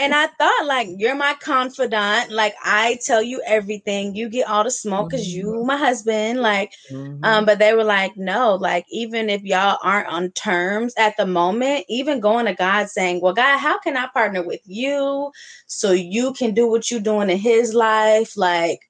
and 0.00 0.12
I 0.12 0.26
thought 0.36 0.66
like 0.66 0.88
you're 0.96 1.14
my 1.14 1.34
confidant. 1.40 2.32
Like 2.32 2.54
I 2.64 2.98
tell 3.06 3.22
you 3.22 3.40
everything. 3.46 4.16
You 4.16 4.28
get 4.28 4.48
all 4.48 4.64
the 4.64 4.72
smoke 4.72 5.10
because 5.10 5.28
mm-hmm. 5.28 5.46
you 5.46 5.64
my 5.64 5.76
husband. 5.76 6.40
Like, 6.40 6.72
mm-hmm. 6.90 7.24
um, 7.24 7.44
but 7.44 7.60
they 7.60 7.72
were 7.72 7.84
like, 7.84 8.16
no, 8.16 8.56
like 8.56 8.84
even 8.90 9.30
if 9.30 9.42
y'all 9.42 9.78
aren't 9.84 10.08
on 10.08 10.32
terms 10.32 10.92
at 10.98 11.16
the 11.16 11.26
moment, 11.26 11.84
even 11.88 12.18
going 12.18 12.46
to 12.46 12.54
God 12.54 12.88
saying, 12.88 13.20
Well, 13.20 13.34
God, 13.34 13.58
how 13.58 13.78
can 13.78 13.96
I 13.96 14.08
partner 14.08 14.42
with 14.42 14.60
you 14.64 15.30
so 15.68 15.92
you 15.92 16.32
can 16.32 16.52
do 16.52 16.68
what 16.68 16.90
you're 16.90 16.98
doing 16.98 17.30
in 17.30 17.38
his 17.38 17.74
life? 17.74 18.36
Like 18.36 18.80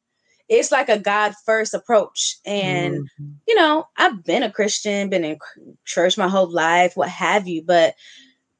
it's 0.48 0.70
like 0.70 0.88
a 0.88 0.98
God 0.98 1.34
first 1.44 1.74
approach. 1.74 2.36
And, 2.44 2.96
mm-hmm. 2.96 3.32
you 3.48 3.54
know, 3.54 3.86
I've 3.96 4.24
been 4.24 4.42
a 4.42 4.50
Christian, 4.50 5.08
been 5.08 5.24
in 5.24 5.38
church 5.84 6.18
my 6.18 6.28
whole 6.28 6.50
life, 6.50 6.96
what 6.96 7.08
have 7.08 7.48
you, 7.48 7.62
but 7.62 7.94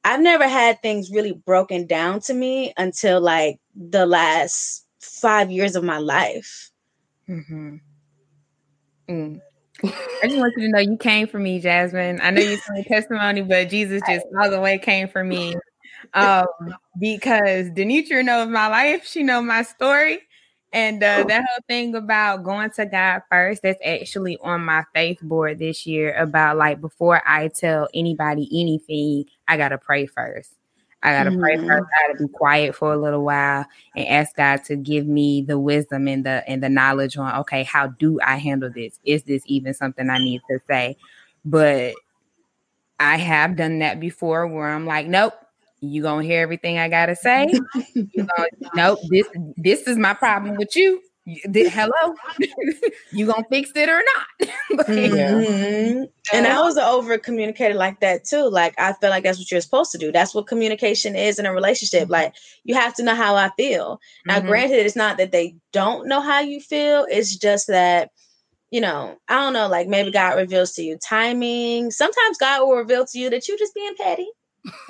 I've 0.03 0.21
never 0.21 0.47
had 0.47 0.81
things 0.81 1.11
really 1.11 1.33
broken 1.33 1.87
down 1.87 2.19
to 2.21 2.33
me 2.33 2.73
until 2.77 3.21
like 3.21 3.59
the 3.75 4.05
last 4.05 4.85
five 4.99 5.51
years 5.51 5.75
of 5.75 5.83
my 5.83 5.97
life. 5.97 6.71
Mm-hmm. 7.27 7.77
Mm. 9.09 9.41
I 9.83 10.27
just 10.27 10.37
want 10.37 10.53
you 10.57 10.63
to 10.63 10.69
know 10.69 10.79
you 10.79 10.97
came 10.97 11.27
for 11.27 11.39
me, 11.39 11.59
Jasmine. 11.59 12.19
I 12.21 12.31
know 12.31 12.41
you 12.41 12.57
told 12.57 12.85
testimony, 12.85 13.41
but 13.41 13.69
Jesus 13.69 14.01
just 14.07 14.25
all 14.39 14.49
the 14.49 14.61
way 14.61 14.77
came 14.77 15.07
for 15.07 15.23
me. 15.23 15.55
Um, 16.13 16.45
because 16.99 17.69
Denitra 17.71 18.23
knows 18.23 18.47
my 18.47 18.67
life, 18.67 19.05
she 19.05 19.23
know 19.23 19.41
my 19.41 19.63
story, 19.63 20.19
and 20.75 21.01
uh, 21.01 21.23
that 21.23 21.45
whole 21.47 21.63
thing 21.69 21.95
about 21.95 22.43
going 22.43 22.69
to 22.71 22.85
God 22.85 23.21
first, 23.31 23.61
that's 23.61 23.79
actually 23.83 24.37
on 24.39 24.65
my 24.65 24.83
faith 24.93 25.19
board 25.21 25.57
this 25.57 25.87
year 25.87 26.13
about 26.17 26.57
like 26.57 26.81
before 26.81 27.21
I 27.25 27.47
tell 27.47 27.87
anybody 27.93 28.49
anything, 28.51 29.23
I 29.47 29.55
got 29.55 29.69
to 29.69 29.77
pray 29.77 30.05
first. 30.05 30.51
I 31.01 31.13
got 31.13 31.23
to 31.23 31.29
mm-hmm. 31.29 31.39
pray 31.39 31.55
first. 31.55 31.69
I 31.95 32.07
got 32.07 32.17
to 32.17 32.27
be 32.27 32.33
quiet 32.33 32.75
for 32.75 32.91
a 32.91 32.97
little 32.97 33.23
while 33.23 33.65
and 33.95 34.05
ask 34.05 34.35
God 34.35 34.65
to 34.65 34.75
give 34.75 35.07
me 35.07 35.43
the 35.43 35.57
wisdom 35.57 36.09
and 36.09 36.25
the 36.25 36.43
and 36.45 36.61
the 36.61 36.67
knowledge 36.67 37.15
on 37.15 37.33
okay, 37.39 37.63
how 37.63 37.87
do 37.87 38.19
I 38.21 38.35
handle 38.35 38.69
this? 38.69 38.99
Is 39.05 39.23
this 39.23 39.43
even 39.45 39.73
something 39.73 40.09
I 40.09 40.17
need 40.17 40.41
to 40.49 40.59
say? 40.69 40.97
But 41.45 41.93
I 42.99 43.15
have 43.15 43.55
done 43.55 43.79
that 43.79 44.01
before 44.01 44.45
where 44.45 44.67
I'm 44.67 44.85
like, 44.85 45.07
nope, 45.07 45.35
you 45.89 46.01
gonna 46.01 46.23
hear 46.23 46.41
everything 46.41 46.77
I 46.77 46.89
gotta 46.89 47.15
say. 47.15 47.47
gonna, 47.95 48.47
nope, 48.75 48.99
this 49.09 49.27
this 49.57 49.87
is 49.87 49.97
my 49.97 50.13
problem 50.13 50.55
with 50.55 50.75
you. 50.75 51.01
Hello, 51.27 52.13
you 53.11 53.25
gonna 53.25 53.45
fix 53.49 53.71
it 53.75 53.89
or 53.89 54.01
not? 54.03 54.49
mm-hmm. 54.87 56.03
And 56.33 56.47
I 56.47 56.61
was 56.61 56.77
over 56.77 57.17
communicated 57.17 57.77
like 57.77 57.99
that 58.01 58.25
too. 58.25 58.47
Like 58.47 58.75
I 58.77 58.93
feel 58.93 59.09
like 59.09 59.23
that's 59.23 59.39
what 59.39 59.49
you're 59.49 59.61
supposed 59.61 59.91
to 59.93 59.97
do. 59.97 60.11
That's 60.11 60.35
what 60.35 60.45
communication 60.45 61.15
is 61.15 61.39
in 61.39 61.47
a 61.47 61.53
relationship. 61.53 62.03
Mm-hmm. 62.03 62.11
Like 62.11 62.35
you 62.63 62.75
have 62.75 62.93
to 62.95 63.03
know 63.03 63.15
how 63.15 63.35
I 63.35 63.49
feel. 63.57 63.99
Now, 64.27 64.37
mm-hmm. 64.37 64.47
granted, 64.47 64.85
it's 64.85 64.95
not 64.95 65.17
that 65.17 65.31
they 65.31 65.55
don't 65.73 66.07
know 66.07 66.21
how 66.21 66.41
you 66.41 66.61
feel. 66.61 67.07
It's 67.09 67.35
just 67.35 67.67
that 67.67 68.11
you 68.71 68.81
know, 68.81 69.17
I 69.29 69.35
don't 69.35 69.53
know, 69.53 69.67
like 69.67 69.87
maybe 69.87 70.11
God 70.11 70.37
reveals 70.37 70.73
to 70.73 70.83
you 70.83 70.97
timing. 70.97 71.91
Sometimes 71.91 72.37
God 72.37 72.61
will 72.61 72.75
reveal 72.75 73.05
to 73.05 73.17
you 73.17 73.29
that 73.29 73.47
you're 73.47 73.57
just 73.57 73.73
being 73.73 73.95
petty. 73.95 74.27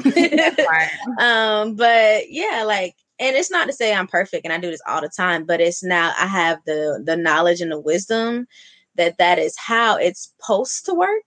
um, 1.19 1.75
but 1.75 2.29
yeah, 2.29 2.63
like, 2.65 2.95
and 3.19 3.35
it's 3.35 3.51
not 3.51 3.67
to 3.67 3.73
say 3.73 3.93
I'm 3.93 4.07
perfect 4.07 4.45
and 4.45 4.53
I 4.53 4.59
do 4.59 4.71
this 4.71 4.81
all 4.87 5.01
the 5.01 5.09
time, 5.09 5.45
but 5.45 5.61
it's 5.61 5.83
now 5.83 6.13
I 6.19 6.27
have 6.27 6.59
the 6.65 7.01
the 7.03 7.15
knowledge 7.15 7.61
and 7.61 7.71
the 7.71 7.79
wisdom 7.79 8.47
that 8.95 9.17
that 9.17 9.39
is 9.39 9.55
how 9.57 9.97
it's 9.97 10.33
supposed 10.39 10.85
to 10.85 10.93
work. 10.93 11.23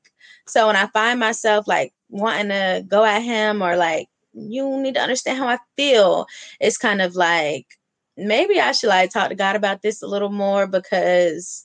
So 0.46 0.66
when 0.66 0.76
I 0.76 0.87
find 0.88 1.20
myself 1.20 1.66
like 1.66 1.92
wanting 2.08 2.48
to 2.48 2.84
go 2.87 3.04
at 3.04 3.22
him 3.22 3.62
or 3.62 3.76
like 3.76 4.08
you 4.32 4.80
need 4.80 4.94
to 4.94 5.00
understand 5.00 5.38
how 5.38 5.48
I 5.48 5.58
feel, 5.76 6.26
it's 6.61 6.78
kind 6.78 7.02
of 7.02 7.16
like 7.16 7.66
maybe 8.16 8.61
I 8.61 8.72
should 8.72 8.88
like 8.88 9.11
talk 9.11 9.30
to 9.30 9.34
God 9.34 9.56
about 9.56 9.82
this 9.82 10.02
a 10.02 10.06
little 10.06 10.30
more 10.30 10.66
because 10.66 11.64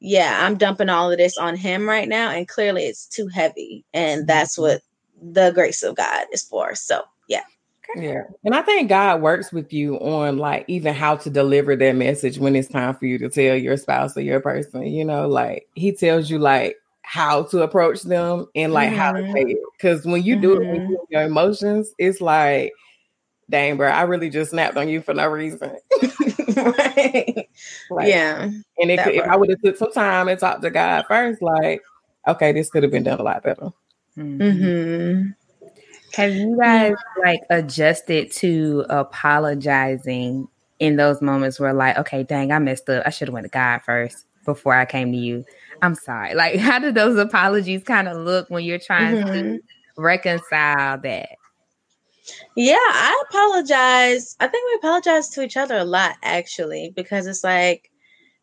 yeah, 0.00 0.38
I'm 0.42 0.56
dumping 0.56 0.88
all 0.88 1.12
of 1.12 1.18
this 1.18 1.36
on 1.36 1.56
him 1.56 1.88
right 1.88 2.08
now 2.08 2.30
and 2.30 2.48
clearly 2.48 2.84
it's 2.84 3.06
too 3.06 3.28
heavy 3.28 3.84
and 3.92 4.26
that's 4.26 4.58
what 4.58 4.80
the 5.20 5.50
grace 5.52 5.82
of 5.82 5.96
God 5.96 6.26
is 6.32 6.42
for. 6.42 6.74
So, 6.74 7.02
yeah. 7.28 7.42
Yeah. 7.96 8.22
And 8.44 8.54
I 8.54 8.62
think 8.62 8.88
God 8.88 9.20
works 9.20 9.52
with 9.52 9.72
you 9.72 9.96
on 9.96 10.38
like 10.38 10.64
even 10.68 10.94
how 10.94 11.16
to 11.16 11.30
deliver 11.30 11.74
that 11.76 11.96
message 11.96 12.38
when 12.38 12.54
it's 12.54 12.68
time 12.68 12.94
for 12.94 13.06
you 13.06 13.18
to 13.18 13.28
tell 13.28 13.56
your 13.56 13.76
spouse 13.76 14.16
or 14.16 14.20
your 14.20 14.40
person, 14.40 14.86
you 14.86 15.04
know, 15.04 15.26
like 15.28 15.66
he 15.74 15.92
tells 15.92 16.30
you 16.30 16.38
like 16.38 16.76
how 17.02 17.42
to 17.44 17.62
approach 17.62 18.02
them 18.02 18.46
and 18.54 18.72
like 18.72 18.90
mm-hmm. 18.90 18.98
how 18.98 19.12
to 19.12 19.22
mm-hmm. 19.22 19.32
say 19.32 19.42
it. 19.42 19.58
Cause 19.80 20.04
when 20.04 20.22
you 20.22 20.36
do 20.36 20.56
mm-hmm. 20.56 20.82
it 20.82 20.88
with 20.88 21.00
your 21.10 21.22
emotions, 21.22 21.92
it's 21.98 22.20
like, 22.20 22.72
dang, 23.48 23.76
bro, 23.76 23.88
I 23.88 24.02
really 24.02 24.30
just 24.30 24.52
snapped 24.52 24.76
on 24.76 24.88
you 24.88 25.02
for 25.02 25.12
no 25.12 25.26
reason. 25.26 25.76
right. 26.56 27.48
Like, 27.90 28.08
yeah. 28.08 28.42
And 28.78 28.90
it 28.90 29.02
could, 29.02 29.14
if 29.14 29.26
I 29.26 29.36
would 29.36 29.50
have 29.50 29.60
took 29.62 29.76
some 29.76 29.92
time 29.92 30.28
and 30.28 30.38
talked 30.38 30.62
to 30.62 30.70
God 30.70 31.04
first, 31.08 31.42
like, 31.42 31.82
okay, 32.28 32.52
this 32.52 32.70
could 32.70 32.84
have 32.84 32.92
been 32.92 33.02
done 33.02 33.18
a 33.18 33.24
lot 33.24 33.42
better. 33.42 33.70
Mm-hmm. 34.16 34.42
mm-hmm. 34.42 35.30
Have 36.14 36.34
you 36.34 36.58
guys 36.58 36.96
like 37.24 37.40
adjusted 37.50 38.32
to 38.32 38.84
apologizing 38.90 40.48
in 40.80 40.96
those 40.96 41.22
moments 41.22 41.60
where 41.60 41.72
like, 41.72 41.96
okay, 41.98 42.24
dang, 42.24 42.50
I 42.50 42.58
messed 42.58 42.88
up. 42.88 43.06
I 43.06 43.10
should 43.10 43.28
have 43.28 43.32
went 43.32 43.44
to 43.44 43.50
God 43.50 43.82
first 43.84 44.26
before 44.44 44.74
I 44.74 44.86
came 44.86 45.12
to 45.12 45.18
you. 45.18 45.44
I'm 45.82 45.94
sorry. 45.94 46.34
Like, 46.34 46.56
how 46.58 46.78
do 46.78 46.90
those 46.90 47.16
apologies 47.16 47.84
kind 47.84 48.08
of 48.08 48.16
look 48.16 48.50
when 48.50 48.64
you're 48.64 48.78
trying 48.78 49.16
mm-hmm. 49.16 49.32
to 49.32 49.60
reconcile 49.96 50.98
that? 50.98 51.28
Yeah, 52.56 52.76
I 52.76 53.24
apologize. 53.28 54.36
I 54.40 54.46
think 54.46 54.64
we 54.68 54.74
apologize 54.76 55.28
to 55.30 55.42
each 55.42 55.56
other 55.56 55.78
a 55.78 55.84
lot 55.84 56.16
actually, 56.22 56.92
because 56.94 57.26
it's 57.26 57.44
like 57.44 57.89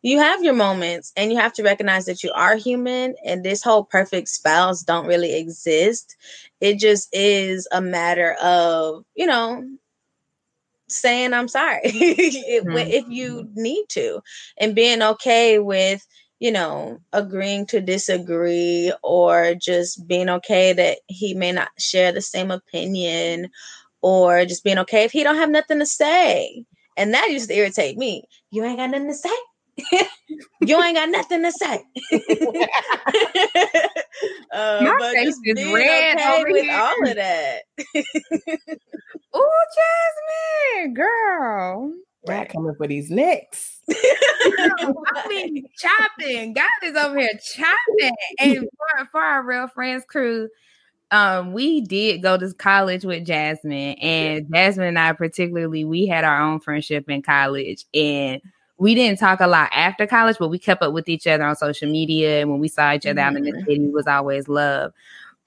you 0.02 0.18
have 0.18 0.44
your 0.44 0.54
moments 0.54 1.12
and 1.16 1.32
you 1.32 1.38
have 1.38 1.52
to 1.54 1.62
recognize 1.62 2.06
that 2.06 2.22
you 2.22 2.30
are 2.32 2.56
human 2.56 3.14
and 3.24 3.44
this 3.44 3.62
whole 3.62 3.84
perfect 3.84 4.28
spouse 4.28 4.82
don't 4.82 5.06
really 5.06 5.36
exist. 5.36 6.16
It 6.60 6.78
just 6.78 7.08
is 7.12 7.66
a 7.72 7.80
matter 7.80 8.34
of 8.42 9.04
you 9.14 9.26
know 9.26 9.64
saying 10.88 11.32
i'm 11.34 11.48
sorry. 11.48 11.80
Mm-hmm. 12.58 12.76
if 12.90 13.04
you 13.08 13.48
need 13.54 13.84
to 13.90 14.20
and 14.58 14.74
being 14.74 15.02
okay 15.02 15.58
with 15.58 16.06
you 16.40 16.50
know 16.50 16.98
agreeing 17.12 17.66
to 17.66 17.80
disagree 17.80 18.92
or 19.02 19.54
just 19.54 20.06
being 20.08 20.28
okay 20.28 20.72
that 20.72 20.98
he 21.06 21.34
may 21.34 21.52
not 21.52 21.68
share 21.78 22.10
the 22.12 22.20
same 22.22 22.50
opinion 22.50 23.48
or 24.00 24.44
just 24.44 24.64
being 24.64 24.78
okay 24.78 25.04
if 25.04 25.12
he 25.12 25.22
don't 25.24 25.36
have 25.36 25.50
nothing 25.50 25.78
to 25.78 25.86
say. 25.86 26.64
And 26.96 27.14
that 27.14 27.28
used 27.30 27.48
to 27.48 27.56
irritate 27.56 27.96
me. 27.96 28.24
You 28.50 28.64
ain't 28.64 28.78
got 28.78 28.90
nothing 28.90 29.08
to 29.08 29.14
say 29.14 29.30
you 30.60 30.82
ain't 30.82 30.96
got 30.96 31.08
nothing 31.10 31.42
to 31.42 31.52
say. 31.52 31.82
uh, 34.52 34.80
My 34.82 34.96
but 34.98 35.12
face 35.14 35.36
just 35.44 35.58
is 35.58 35.72
red 35.72 36.16
okay 36.16 36.44
with 36.48 36.62
here. 36.62 36.76
all 36.76 37.08
of 37.08 37.16
that. 37.16 37.60
oh, 39.34 39.64
Jasmine, 40.74 40.94
girl. 40.94 41.92
Right. 42.26 42.48
coming 42.48 42.74
for 42.76 42.86
these 42.86 43.10
necks. 43.10 43.80
I 43.90 45.26
mean, 45.28 45.64
chopping. 45.78 46.52
God 46.52 46.68
is 46.82 46.96
over 46.96 47.18
here 47.18 47.30
chopping. 47.54 48.16
And 48.38 48.58
for, 48.58 49.06
for 49.12 49.20
our 49.20 49.42
real 49.42 49.68
friends 49.68 50.04
crew, 50.06 50.48
um, 51.10 51.52
we 51.52 51.80
did 51.80 52.22
go 52.22 52.36
to 52.36 52.52
college 52.54 53.04
with 53.04 53.24
Jasmine, 53.24 53.94
and 54.00 54.46
Jasmine 54.52 54.88
and 54.88 54.98
I, 54.98 55.12
particularly, 55.12 55.84
we 55.84 56.06
had 56.06 56.24
our 56.24 56.40
own 56.42 56.60
friendship 56.60 57.08
in 57.08 57.22
college, 57.22 57.86
and 57.94 58.42
we 58.78 58.94
didn't 58.94 59.18
talk 59.18 59.40
a 59.40 59.46
lot 59.46 59.70
after 59.72 60.06
college, 60.06 60.36
but 60.38 60.48
we 60.48 60.58
kept 60.58 60.82
up 60.82 60.92
with 60.92 61.08
each 61.08 61.26
other 61.26 61.44
on 61.44 61.56
social 61.56 61.90
media. 61.90 62.40
And 62.40 62.50
when 62.50 62.60
we 62.60 62.68
saw 62.68 62.94
each 62.94 63.06
other 63.06 63.20
mm-hmm. 63.20 63.36
out 63.36 63.36
in 63.36 63.44
the 63.44 63.60
city, 63.60 63.84
it 63.84 63.92
was 63.92 64.06
always 64.06 64.48
love. 64.48 64.92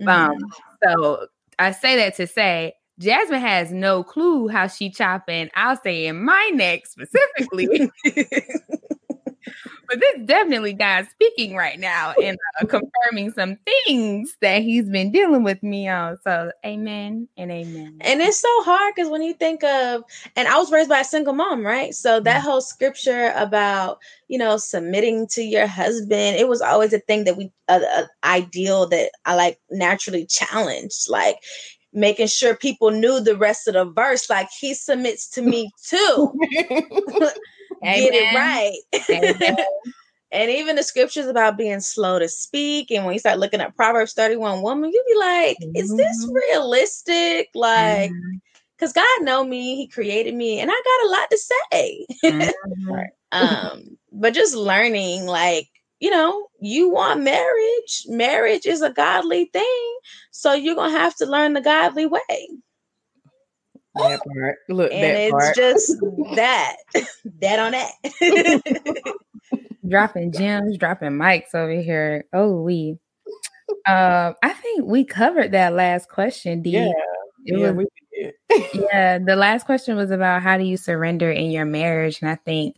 Um, 0.01 0.07
mm-hmm. 0.07 0.43
Um, 0.43 0.51
so 0.83 1.27
I 1.57 1.71
say 1.71 1.95
that 1.97 2.15
to 2.15 2.27
say 2.27 2.73
Jasmine 2.99 3.39
has 3.39 3.71
no 3.71 4.03
clue 4.03 4.47
how 4.47 4.67
she 4.67 4.89
chopping. 4.89 5.49
I'll 5.55 5.77
say 5.77 6.07
in 6.07 6.23
my 6.23 6.51
neck 6.53 6.85
specifically. 6.85 7.89
but 9.91 9.99
this 9.99 10.25
definitely 10.25 10.71
God 10.71 11.05
speaking 11.09 11.55
right 11.55 11.77
now 11.77 12.13
and 12.13 12.37
uh, 12.61 12.65
confirming 12.65 13.31
some 13.31 13.57
things 13.85 14.37
that 14.39 14.61
He's 14.61 14.89
been 14.89 15.11
dealing 15.11 15.43
with 15.43 15.61
me 15.61 15.89
on. 15.89 16.17
So, 16.23 16.51
amen 16.65 17.27
and 17.37 17.51
amen. 17.51 17.97
And 17.99 18.21
it's 18.21 18.39
so 18.39 18.63
hard 18.63 18.95
because 18.95 19.11
when 19.11 19.21
you 19.21 19.33
think 19.33 19.63
of, 19.65 20.03
and 20.37 20.47
I 20.47 20.57
was 20.57 20.71
raised 20.71 20.89
by 20.89 21.01
a 21.01 21.05
single 21.05 21.33
mom, 21.33 21.65
right? 21.65 21.93
So 21.93 22.21
that 22.21 22.37
mm-hmm. 22.37 22.47
whole 22.47 22.61
scripture 22.61 23.33
about 23.35 23.99
you 24.29 24.37
know 24.37 24.55
submitting 24.55 25.27
to 25.31 25.41
your 25.41 25.67
husband, 25.67 26.37
it 26.37 26.47
was 26.47 26.61
always 26.61 26.93
a 26.93 26.99
thing 26.99 27.25
that 27.25 27.35
we, 27.35 27.51
uh, 27.67 28.03
ideal 28.23 28.87
that 28.87 29.11
I 29.25 29.35
like 29.35 29.59
naturally 29.69 30.25
challenged, 30.25 31.09
like 31.09 31.37
making 31.91 32.27
sure 32.27 32.55
people 32.55 32.91
knew 32.91 33.19
the 33.19 33.35
rest 33.35 33.67
of 33.67 33.73
the 33.73 33.83
verse 33.83 34.29
like 34.29 34.47
he 34.57 34.73
submits 34.73 35.27
to 35.27 35.41
me 35.41 35.69
too 35.83 36.33
get 37.83 38.13
it 38.13 38.35
right. 38.35 39.65
and 40.31 40.49
even 40.49 40.75
the 40.75 40.83
scriptures 40.83 41.27
about 41.27 41.57
being 41.57 41.79
slow 41.81 42.19
to 42.19 42.29
speak. 42.29 42.89
And 42.91 43.05
when 43.05 43.13
you 43.13 43.19
start 43.19 43.39
looking 43.39 43.61
at 43.61 43.75
Proverbs 43.75 44.13
31 44.13 44.61
woman, 44.61 44.91
you 44.91 45.03
be 45.07 45.19
like, 45.19 45.57
mm-hmm. 45.61 45.75
is 45.75 45.95
this 45.95 46.25
mm-hmm. 46.25 46.35
realistic? 46.35 47.49
Like, 47.53 48.11
because 48.77 48.93
mm-hmm. 48.93 49.01
God 49.01 49.25
know 49.25 49.43
me, 49.43 49.75
He 49.75 49.87
created 49.87 50.35
me, 50.35 50.59
and 50.59 50.71
I 50.71 50.73
got 50.73 51.05
a 51.05 51.11
lot 51.11 51.29
to 51.31 51.37
say. 51.37 52.05
Mm-hmm. 52.23 53.01
um, 53.31 53.97
but 54.11 54.33
just 54.33 54.55
learning, 54.55 55.25
like, 55.25 55.69
you 55.99 56.09
know, 56.09 56.47
you 56.59 56.89
want 56.89 57.21
marriage. 57.21 58.05
Marriage 58.07 58.65
is 58.65 58.81
a 58.81 58.89
godly 58.89 59.45
thing. 59.45 59.97
So 60.31 60.53
you're 60.53 60.75
gonna 60.75 60.97
have 60.97 61.15
to 61.17 61.25
learn 61.25 61.53
the 61.53 61.61
godly 61.61 62.07
way. 62.07 62.49
That 63.95 64.21
part. 64.25 64.57
Look, 64.69 64.91
and 64.91 65.17
it's 65.17 65.31
part. 65.31 65.55
just 65.55 65.95
that. 66.35 66.77
that 67.41 67.59
on 67.59 67.71
that. 67.73 69.13
dropping 69.87 70.31
gems, 70.31 70.77
dropping 70.77 71.11
mics 71.11 71.53
over 71.53 71.81
here. 71.81 72.25
Oh, 72.33 72.61
we. 72.61 72.97
Um, 73.87 74.35
I 74.43 74.53
think 74.61 74.85
we 74.85 75.03
covered 75.03 75.51
that 75.51 75.73
last 75.73 76.09
question. 76.09 76.61
D. 76.61 76.71
Yeah, 76.71 76.91
it 77.45 77.59
yeah, 77.59 77.71
was, 77.71 77.87
yeah. 78.73 79.17
The 79.19 79.35
last 79.35 79.65
question 79.65 79.95
was 79.95 80.11
about 80.11 80.41
how 80.41 80.57
do 80.57 80.63
you 80.63 80.77
surrender 80.77 81.31
in 81.31 81.51
your 81.51 81.65
marriage, 81.65 82.21
and 82.21 82.29
I 82.29 82.35
think 82.35 82.77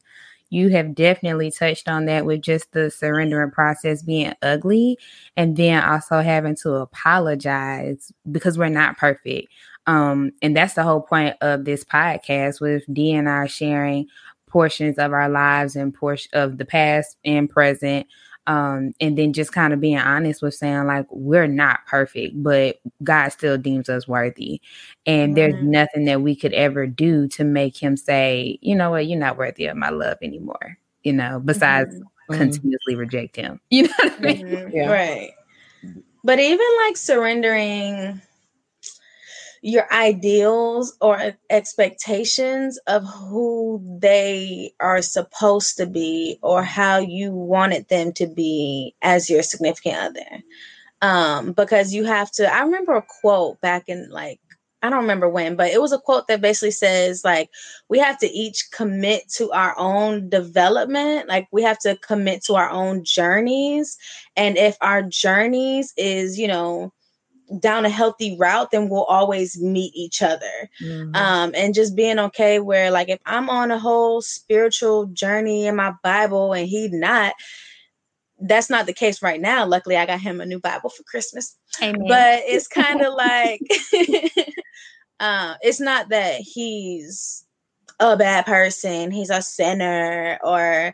you 0.49 0.69
have 0.69 0.93
definitely 0.93 1.49
touched 1.49 1.89
on 1.89 2.05
that 2.05 2.25
with 2.25 2.41
just 2.41 2.71
the 2.73 2.91
surrendering 2.91 3.51
process 3.51 4.03
being 4.03 4.33
ugly, 4.41 4.97
and 5.35 5.57
then 5.57 5.83
also 5.83 6.21
having 6.21 6.55
to 6.57 6.73
apologize 6.75 8.11
because 8.31 8.57
we're 8.57 8.69
not 8.69 8.97
perfect. 8.97 9.47
Um, 9.85 10.31
and 10.41 10.55
that's 10.55 10.75
the 10.75 10.83
whole 10.83 11.01
point 11.01 11.35
of 11.41 11.65
this 11.65 11.83
podcast 11.83 12.61
with 12.61 12.83
D 12.91 13.13
and 13.13 13.29
I 13.29 13.47
sharing 13.47 14.07
portions 14.47 14.97
of 14.97 15.13
our 15.13 15.29
lives 15.29 15.75
and 15.75 15.93
portion 15.93 16.29
of 16.33 16.57
the 16.57 16.65
past 16.65 17.17
and 17.25 17.49
present 17.49 18.07
um, 18.45 18.93
and 18.99 19.17
then 19.17 19.33
just 19.33 19.53
kind 19.53 19.73
of 19.73 19.79
being 19.79 19.97
honest 19.97 20.41
with 20.41 20.53
saying 20.53 20.85
like 20.85 21.05
we're 21.09 21.47
not 21.47 21.85
perfect 21.87 22.41
but 22.41 22.79
god 23.03 23.29
still 23.29 23.57
deems 23.57 23.89
us 23.89 24.07
worthy 24.07 24.61
and 25.05 25.29
mm-hmm. 25.29 25.35
there's 25.35 25.63
nothing 25.63 26.05
that 26.05 26.21
we 26.21 26.35
could 26.35 26.53
ever 26.53 26.85
do 26.85 27.27
to 27.27 27.43
make 27.43 27.81
him 27.81 27.95
say 27.95 28.57
you 28.61 28.75
know 28.75 28.89
what 28.91 29.07
you're 29.07 29.19
not 29.19 29.37
worthy 29.37 29.65
of 29.65 29.77
my 29.77 29.89
love 29.89 30.17
anymore 30.21 30.77
you 31.03 31.13
know 31.13 31.39
besides 31.43 31.95
mm-hmm. 31.95 32.35
continuously 32.35 32.95
reject 32.95 33.35
him 33.35 33.59
you 33.69 33.83
know 33.83 33.93
what 33.99 34.13
i 34.13 34.19
mean 34.19 34.47
mm-hmm. 34.47 34.75
yeah. 34.75 34.91
right 34.91 35.31
but 36.23 36.39
even 36.39 36.67
like 36.85 36.97
surrendering 36.97 38.21
your 39.63 39.91
ideals 39.93 40.95
or 40.99 41.33
expectations 41.49 42.77
of 42.87 43.05
who 43.05 43.81
they 43.99 44.73
are 44.81 45.01
supposed 45.01 45.77
to 45.77 45.85
be 45.85 46.37
or 46.41 46.63
how 46.63 46.97
you 46.97 47.31
wanted 47.31 47.87
them 47.87 48.11
to 48.11 48.27
be 48.27 48.93
as 49.01 49.29
your 49.29 49.41
significant 49.41 49.95
other. 49.95 50.43
Um, 51.01 51.53
because 51.53 51.93
you 51.93 52.03
have 52.03 52.29
to, 52.31 52.53
I 52.53 52.61
remember 52.61 52.93
a 52.95 53.05
quote 53.21 53.61
back 53.61 53.85
in 53.87 54.09
like, 54.09 54.41
I 54.81 54.89
don't 54.89 54.99
remember 54.99 55.29
when, 55.29 55.55
but 55.55 55.71
it 55.71 55.81
was 55.81 55.93
a 55.93 55.97
quote 55.97 56.27
that 56.27 56.41
basically 56.41 56.71
says, 56.71 57.23
like, 57.23 57.49
we 57.87 57.99
have 57.99 58.17
to 58.17 58.27
each 58.27 58.69
commit 58.73 59.29
to 59.35 59.49
our 59.53 59.73
own 59.79 60.27
development. 60.27 61.29
Like, 61.29 61.47
we 61.53 61.63
have 61.63 61.79
to 61.79 61.95
commit 61.95 62.43
to 62.45 62.55
our 62.55 62.69
own 62.69 63.05
journeys. 63.05 63.97
And 64.35 64.57
if 64.57 64.75
our 64.81 65.01
journeys 65.01 65.93
is, 65.95 66.37
you 66.37 66.49
know, 66.49 66.91
down 67.59 67.85
a 67.85 67.89
healthy 67.89 68.37
route, 68.37 68.71
then 68.71 68.89
we'll 68.89 69.03
always 69.03 69.59
meet 69.61 69.93
each 69.95 70.21
other. 70.21 70.69
Mm-hmm. 70.81 71.15
Um, 71.15 71.51
and 71.55 71.73
just 71.73 71.95
being 71.95 72.19
okay 72.19 72.59
where 72.59 72.91
like 72.91 73.09
if 73.09 73.19
I'm 73.25 73.49
on 73.49 73.71
a 73.71 73.79
whole 73.79 74.21
spiritual 74.21 75.07
journey 75.07 75.67
in 75.67 75.75
my 75.75 75.93
Bible 76.03 76.53
and 76.53 76.67
he's 76.67 76.91
not, 76.91 77.33
that's 78.39 78.69
not 78.69 78.85
the 78.85 78.93
case 78.93 79.21
right 79.21 79.39
now. 79.39 79.65
Luckily, 79.65 79.95
I 79.95 80.05
got 80.05 80.19
him 80.19 80.41
a 80.41 80.45
new 80.45 80.59
Bible 80.59 80.89
for 80.89 81.03
Christmas. 81.03 81.55
Amen. 81.81 82.07
But 82.07 82.41
it's 82.45 82.67
kind 82.67 83.01
of 83.01 83.13
like 83.13 83.61
uh, 85.19 85.55
it's 85.61 85.79
not 85.79 86.09
that 86.09 86.41
he's 86.41 87.45
a 87.99 88.17
bad 88.17 88.45
person, 88.45 89.11
he's 89.11 89.29
a 89.29 89.41
sinner, 89.41 90.39
or 90.43 90.93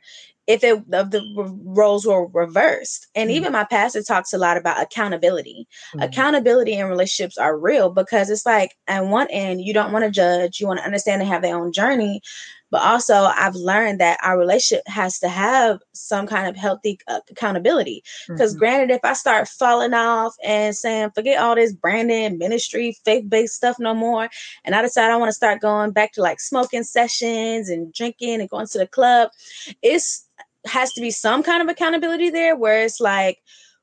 if 0.49 0.63
it 0.63 0.83
of 0.93 1.11
the 1.11 1.21
roles 1.63 2.07
were 2.07 2.25
reversed. 2.29 3.07
And 3.13 3.29
mm-hmm. 3.29 3.37
even 3.37 3.53
my 3.53 3.65
pastor 3.65 4.01
talks 4.01 4.33
a 4.33 4.37
lot 4.39 4.57
about 4.57 4.81
accountability. 4.81 5.67
Mm-hmm. 5.93 6.01
Accountability 6.01 6.73
in 6.73 6.87
relationships 6.87 7.37
are 7.37 7.55
real 7.55 7.91
because 7.91 8.31
it's 8.31 8.47
like 8.47 8.75
at 8.87 9.05
one 9.05 9.27
end 9.29 9.61
you 9.61 9.75
don't 9.75 9.91
want 9.91 10.05
to 10.05 10.11
judge, 10.11 10.59
you 10.59 10.65
want 10.65 10.79
to 10.79 10.85
understand 10.85 11.21
and 11.21 11.29
have 11.29 11.43
their 11.43 11.55
own 11.55 11.71
journey, 11.71 12.21
but 12.71 12.81
also 12.81 13.13
I've 13.13 13.53
learned 13.53 13.99
that 13.99 14.19
our 14.23 14.39
relationship 14.39 14.87
has 14.87 15.19
to 15.19 15.29
have 15.29 15.81
some 15.93 16.25
kind 16.25 16.47
of 16.47 16.55
healthy 16.55 16.99
uh, 17.07 17.19
accountability. 17.29 18.03
Because 18.27 18.53
mm-hmm. 18.53 18.59
granted, 18.59 18.91
if 18.95 19.01
I 19.03 19.13
start 19.13 19.47
falling 19.47 19.93
off 19.93 20.33
and 20.43 20.75
saying 20.75 21.11
forget 21.13 21.39
all 21.39 21.53
this 21.53 21.73
branding, 21.73 22.39
ministry, 22.39 22.97
faith 23.05 23.29
based 23.29 23.53
stuff 23.53 23.77
no 23.77 23.93
more, 23.93 24.29
and 24.63 24.73
I 24.73 24.81
decide 24.81 25.11
I 25.11 25.17
want 25.17 25.29
to 25.29 25.33
start 25.33 25.61
going 25.61 25.91
back 25.91 26.13
to 26.13 26.23
like 26.23 26.39
smoking 26.39 26.83
sessions 26.83 27.69
and 27.69 27.93
drinking 27.93 28.39
and 28.39 28.49
going 28.49 28.65
to 28.65 28.79
the 28.79 28.87
club, 28.87 29.29
it's 29.83 30.25
has 30.69 30.93
to 30.93 31.01
be 31.01 31.11
some 31.11 31.43
kind 31.43 31.61
of 31.61 31.69
accountability 31.69 32.29
there 32.29 32.55
where 32.55 32.81
it's 32.81 32.99
like 32.99 33.39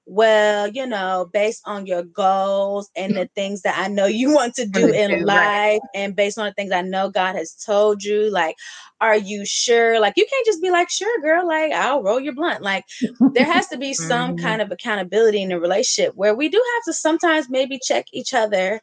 well, 0.09 0.68
you 0.68 0.87
know, 0.87 1.29
based 1.33 1.62
on 1.66 1.87
your 1.87 2.05
goals 2.05 2.88
and 2.94 3.16
the 3.16 3.29
things 3.35 3.62
that 3.62 3.77
I 3.77 3.88
know 3.88 4.07
you 4.07 4.33
want 4.33 4.55
to 4.55 4.66
do 4.72 4.87
in 4.88 5.25
life, 5.25 5.81
and 5.94 6.14
based 6.14 6.38
on 6.38 6.46
the 6.46 6.53
things 6.53 6.70
I 6.70 6.83
know 6.83 7.11
God 7.11 7.35
has 7.35 7.53
told 7.55 8.05
you, 8.05 8.31
like, 8.31 8.55
are 9.01 9.16
you 9.16 9.44
sure? 9.44 10.01
Like, 10.01 10.14
you 10.16 10.25
can't 10.31 10.46
just 10.46 10.62
be 10.62 10.70
like, 10.70 10.88
sure, 10.90 11.20
girl, 11.20 11.46
like, 11.46 11.72
I'll 11.72 12.03
roll 12.03 12.20
your 12.20 12.35
blunt. 12.35 12.62
Like, 12.62 12.85
there 13.33 13.44
has 13.44 13.66
to 13.68 13.79
be 13.79 13.92
some 13.92 14.37
mm-hmm. 14.37 14.44
kind 14.44 14.62
of 14.62 14.70
accountability 14.70 15.42
in 15.42 15.53
a 15.53 15.59
relationship 15.59 16.14
where 16.14 16.37
we 16.37 16.49
do 16.49 16.62
have 16.75 16.85
to 16.85 16.92
sometimes 16.92 17.51
maybe 17.51 17.81
check 17.83 18.07
each 18.12 18.33
other 18.33 18.81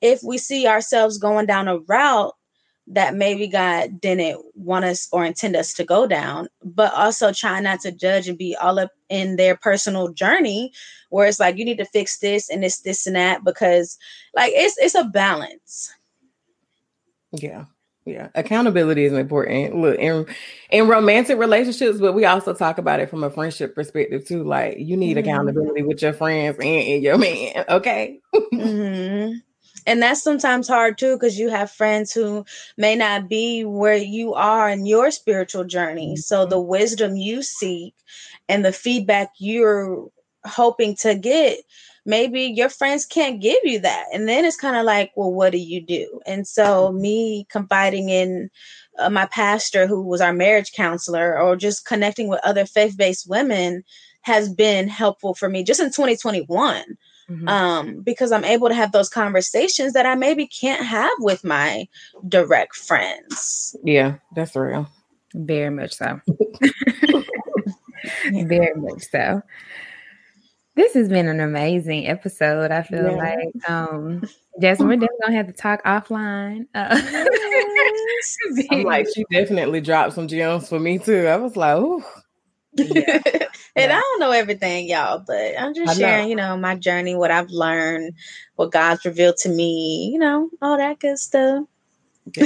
if 0.00 0.20
we 0.24 0.38
see 0.38 0.66
ourselves 0.66 1.18
going 1.18 1.46
down 1.46 1.68
a 1.68 1.78
route 1.80 2.34
that 2.88 3.14
maybe 3.14 3.46
God 3.46 4.00
didn't 4.00 4.42
want 4.54 4.84
us 4.84 5.08
or 5.12 5.24
intend 5.24 5.56
us 5.56 5.72
to 5.74 5.84
go 5.84 6.06
down, 6.06 6.48
but 6.64 6.92
also 6.94 7.32
try 7.32 7.60
not 7.60 7.80
to 7.80 7.92
judge 7.92 8.28
and 8.28 8.36
be 8.36 8.56
all 8.60 8.78
up 8.78 8.90
in 9.08 9.36
their 9.36 9.56
personal 9.56 10.12
journey 10.12 10.72
where 11.10 11.26
it's 11.26 11.40
like 11.40 11.56
you 11.56 11.64
need 11.64 11.78
to 11.78 11.84
fix 11.84 12.18
this 12.18 12.50
and 12.50 12.62
this, 12.62 12.80
this 12.80 13.06
and 13.06 13.16
that 13.16 13.44
because 13.44 13.96
like 14.34 14.52
it's 14.54 14.76
it's 14.78 14.94
a 14.94 15.04
balance. 15.04 15.92
Yeah. 17.32 17.66
Yeah, 18.04 18.30
accountability 18.34 19.04
is 19.04 19.12
important. 19.12 19.76
Look, 19.76 19.96
in 19.96 20.26
in 20.70 20.88
romantic 20.88 21.38
relationships, 21.38 22.00
but 22.00 22.14
we 22.14 22.24
also 22.24 22.52
talk 22.52 22.78
about 22.78 22.98
it 22.98 23.08
from 23.08 23.22
a 23.22 23.30
friendship 23.30 23.76
perspective 23.76 24.26
too. 24.26 24.42
Like 24.42 24.76
you 24.78 24.96
need 24.96 25.16
mm-hmm. 25.16 25.28
accountability 25.28 25.82
with 25.82 26.02
your 26.02 26.12
friends 26.12 26.56
and, 26.58 26.66
and 26.66 27.00
your 27.00 27.16
man. 27.18 27.64
Okay. 27.68 28.18
mm-hmm 28.34 29.38
and 29.86 30.02
that's 30.02 30.22
sometimes 30.22 30.68
hard 30.68 30.98
too 30.98 31.16
because 31.16 31.38
you 31.38 31.48
have 31.48 31.70
friends 31.70 32.12
who 32.12 32.44
may 32.76 32.94
not 32.94 33.28
be 33.28 33.64
where 33.64 33.96
you 33.96 34.34
are 34.34 34.68
in 34.68 34.86
your 34.86 35.10
spiritual 35.10 35.64
journey. 35.64 36.16
So 36.16 36.40
mm-hmm. 36.40 36.50
the 36.50 36.60
wisdom 36.60 37.16
you 37.16 37.42
seek 37.42 37.94
and 38.48 38.64
the 38.64 38.72
feedback 38.72 39.30
you're 39.38 40.08
hoping 40.44 40.96
to 40.96 41.14
get 41.14 41.58
maybe 42.04 42.42
your 42.42 42.68
friends 42.68 43.06
can't 43.06 43.40
give 43.40 43.60
you 43.62 43.78
that. 43.78 44.06
And 44.12 44.28
then 44.28 44.44
it's 44.44 44.56
kind 44.56 44.76
of 44.76 44.84
like 44.84 45.12
well 45.16 45.32
what 45.32 45.52
do 45.52 45.58
you 45.58 45.80
do? 45.80 46.20
And 46.26 46.46
so 46.46 46.92
me 46.92 47.46
confiding 47.50 48.08
in 48.08 48.50
uh, 48.98 49.10
my 49.10 49.26
pastor 49.26 49.86
who 49.86 50.02
was 50.02 50.20
our 50.20 50.32
marriage 50.32 50.72
counselor 50.72 51.38
or 51.38 51.56
just 51.56 51.86
connecting 51.86 52.28
with 52.28 52.40
other 52.44 52.66
faith-based 52.66 53.28
women 53.28 53.84
has 54.22 54.52
been 54.52 54.88
helpful 54.88 55.34
for 55.34 55.48
me 55.48 55.64
just 55.64 55.80
in 55.80 55.86
2021 55.86 56.96
Mm-hmm. 57.32 57.48
Um, 57.48 58.00
because 58.02 58.30
I'm 58.30 58.44
able 58.44 58.68
to 58.68 58.74
have 58.74 58.92
those 58.92 59.08
conversations 59.08 59.94
that 59.94 60.04
I 60.04 60.14
maybe 60.14 60.46
can't 60.46 60.84
have 60.84 61.10
with 61.18 61.44
my 61.44 61.88
direct 62.28 62.76
friends. 62.76 63.74
Yeah, 63.82 64.16
that's 64.34 64.54
real. 64.54 64.86
Very 65.34 65.70
much 65.70 65.94
so. 65.94 66.20
Very 68.32 68.74
much 68.74 69.02
so. 69.10 69.42
This 70.74 70.94
has 70.94 71.08
been 71.08 71.28
an 71.28 71.40
amazing 71.40 72.06
episode. 72.06 72.70
I 72.70 72.82
feel 72.82 73.10
yeah. 73.10 73.16
like 73.16 73.70
um 73.70 74.22
Jasmine, 74.60 74.88
we're 74.88 74.94
definitely 74.96 75.18
gonna 75.22 75.36
have 75.36 75.46
to 75.46 75.52
talk 75.52 75.82
offline. 75.84 76.66
Uh, 76.74 77.00
I'm 78.70 78.82
like, 78.82 79.06
she 79.14 79.24
definitely 79.30 79.80
dropped 79.80 80.14
some 80.14 80.28
gems 80.28 80.68
for 80.68 80.78
me 80.78 80.98
too. 80.98 81.26
I 81.26 81.36
was 81.36 81.56
like, 81.56 81.76
ooh. 81.78 82.04
Yeah. 82.74 83.20
and 83.76 83.90
yeah. 83.90 83.96
I 83.96 84.00
don't 84.00 84.20
know 84.20 84.32
everything, 84.32 84.88
y'all, 84.88 85.22
but 85.26 85.58
I'm 85.58 85.74
just 85.74 85.98
sharing, 85.98 86.28
you 86.28 86.36
know, 86.36 86.56
my 86.56 86.74
journey, 86.74 87.14
what 87.14 87.30
I've 87.30 87.50
learned, 87.50 88.14
what 88.56 88.72
God's 88.72 89.04
revealed 89.04 89.36
to 89.38 89.48
me, 89.48 90.10
you 90.12 90.18
know, 90.18 90.50
all 90.60 90.76
that 90.76 90.98
good 91.00 91.18
stuff. 91.18 91.64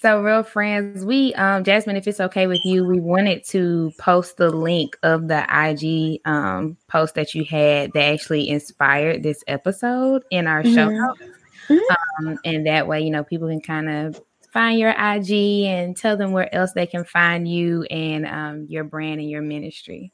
so, 0.00 0.22
real 0.22 0.42
friends, 0.42 1.04
we, 1.04 1.32
um, 1.34 1.64
Jasmine, 1.64 1.96
if 1.96 2.06
it's 2.06 2.20
okay 2.20 2.46
with 2.46 2.60
you, 2.64 2.84
we 2.84 3.00
wanted 3.00 3.44
to 3.48 3.92
post 3.98 4.36
the 4.36 4.50
link 4.50 4.96
of 5.02 5.28
the 5.28 5.42
IG 5.50 6.20
um, 6.24 6.76
post 6.88 7.14
that 7.14 7.34
you 7.34 7.44
had 7.44 7.92
that 7.94 8.12
actually 8.12 8.48
inspired 8.48 9.22
this 9.22 9.42
episode 9.46 10.24
in 10.30 10.46
our 10.46 10.62
mm-hmm. 10.62 10.74
show 10.74 10.90
notes. 10.90 11.22
Mm-hmm. 11.68 12.26
Um, 12.28 12.38
and 12.44 12.66
that 12.66 12.86
way, 12.86 13.00
you 13.00 13.10
know, 13.10 13.24
people 13.24 13.48
can 13.48 13.60
kind 13.60 13.88
of 13.88 14.20
find 14.54 14.78
your 14.78 14.90
IG 14.90 15.66
and 15.66 15.96
tell 15.96 16.16
them 16.16 16.30
where 16.30 16.52
else 16.54 16.72
they 16.72 16.86
can 16.86 17.04
find 17.04 17.46
you 17.46 17.82
and 17.90 18.24
um, 18.24 18.66
your 18.70 18.84
brand 18.84 19.20
and 19.20 19.28
your 19.28 19.42
ministry. 19.42 20.12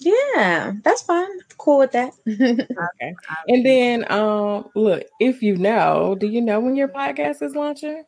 Yeah, 0.00 0.72
that's 0.82 1.02
fine. 1.02 1.28
Cool 1.56 1.78
with 1.78 1.92
that. 1.92 2.12
okay. 2.28 3.14
And 3.48 3.66
then 3.66 4.10
um 4.12 4.70
look, 4.76 5.04
if 5.18 5.42
you 5.42 5.56
know, 5.56 6.16
do 6.18 6.26
you 6.28 6.40
know 6.40 6.60
when 6.60 6.76
your 6.76 6.88
podcast 6.88 7.42
is 7.42 7.56
launching? 7.56 8.04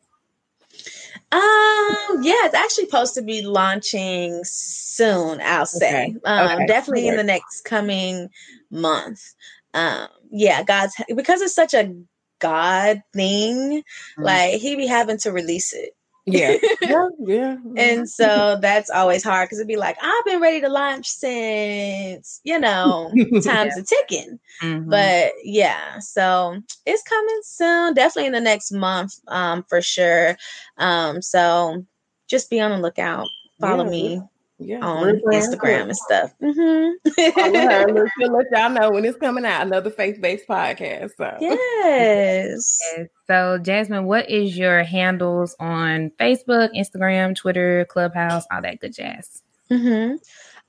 Um, 1.33 2.21
yeah, 2.21 2.45
it's 2.45 2.55
actually 2.55 2.85
supposed 2.85 3.13
to 3.15 3.21
be 3.21 3.41
launching 3.41 4.41
soon, 4.43 5.41
I'll 5.41 5.65
say. 5.65 6.05
Okay. 6.05 6.15
Um, 6.23 6.51
okay. 6.51 6.65
definitely 6.65 7.07
in 7.07 7.17
the 7.17 7.23
next 7.23 7.61
coming 7.61 8.29
month. 8.69 9.33
Um, 9.73 10.07
yeah, 10.29 10.63
God's 10.63 10.93
because 11.15 11.41
it's 11.41 11.55
such 11.55 11.73
a 11.73 11.93
God 12.41 13.01
thing, 13.13 13.81
mm-hmm. 13.81 14.23
like 14.23 14.59
he 14.59 14.75
be 14.75 14.87
having 14.87 15.17
to 15.19 15.31
release 15.31 15.73
it. 15.73 15.95
Yeah. 16.25 16.57
yeah, 16.81 17.07
yeah. 17.19 17.57
and 17.77 18.07
so 18.07 18.57
that's 18.61 18.89
always 18.89 19.23
hard 19.23 19.47
because 19.47 19.59
it'd 19.59 19.67
be 19.67 19.75
like, 19.75 19.97
I've 20.01 20.25
been 20.25 20.41
ready 20.41 20.61
to 20.61 20.69
launch 20.69 21.07
since, 21.07 22.41
you 22.43 22.59
know, 22.59 23.11
time's 23.43 23.45
yeah. 23.45 23.69
a 23.79 23.83
ticking. 23.83 24.39
Mm-hmm. 24.61 24.89
But 24.89 25.33
yeah, 25.43 25.99
so 25.99 26.61
it's 26.85 27.03
coming 27.03 27.41
soon, 27.43 27.93
definitely 27.93 28.27
in 28.27 28.33
the 28.33 28.41
next 28.41 28.71
month, 28.71 29.13
um, 29.29 29.65
for 29.67 29.81
sure. 29.81 30.37
Um, 30.77 31.21
so 31.21 31.85
just 32.29 32.49
be 32.49 32.59
on 32.59 32.71
the 32.71 32.77
lookout. 32.77 33.27
Follow 33.59 33.85
yeah. 33.85 33.89
me 33.89 34.21
yeah, 34.61 34.79
on 34.79 35.19
Instagram 35.31 35.83
and 35.83 35.97
stuff. 35.97 36.33
Mm-hmm. 36.41 37.09
She'll 38.19 38.31
let 38.31 38.45
y'all 38.51 38.69
know 38.69 38.91
when 38.91 39.05
it's 39.05 39.17
coming 39.17 39.45
out. 39.45 39.65
Another 39.65 39.89
faith 39.89 40.21
based 40.21 40.47
podcast. 40.47 41.11
So. 41.17 41.37
Yes. 41.39 42.79
yes. 42.97 43.07
So, 43.27 43.57
Jasmine, 43.57 44.05
what 44.05 44.29
is 44.29 44.57
your 44.57 44.83
handles 44.83 45.55
on 45.59 46.11
Facebook, 46.19 46.69
Instagram, 46.75 47.35
Twitter, 47.35 47.85
Clubhouse, 47.89 48.45
all 48.51 48.61
that 48.61 48.79
good 48.79 48.93
jazz? 48.93 49.41
Mm-hmm. 49.69 50.17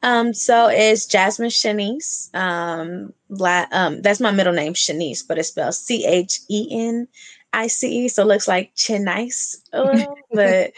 Um, 0.03 0.35
so 0.35 0.69
it's 0.69 1.07
Jasmine 1.07 1.51
Chenice. 1.51 2.31
Um, 2.35 3.13
la- 3.29 3.67
um, 3.73 4.03
that's 4.03 4.21
my 4.21 4.33
middle 4.33 4.53
name, 4.53 4.75
Chenice, 4.75 5.23
but 5.23 5.39
it's 5.39 5.49
spelled 5.49 5.75
C 5.75 6.05
H 6.07 6.41
E 6.51 6.69
N 6.71 7.09
I 7.53 7.69
C 7.69 8.05
E. 8.05 8.09
So 8.09 8.23
it 8.23 8.27
looks 8.27 8.49
like 8.49 8.75
Chenice 8.75 9.63
a 9.73 9.83
little, 9.83 10.17
but 10.33 10.73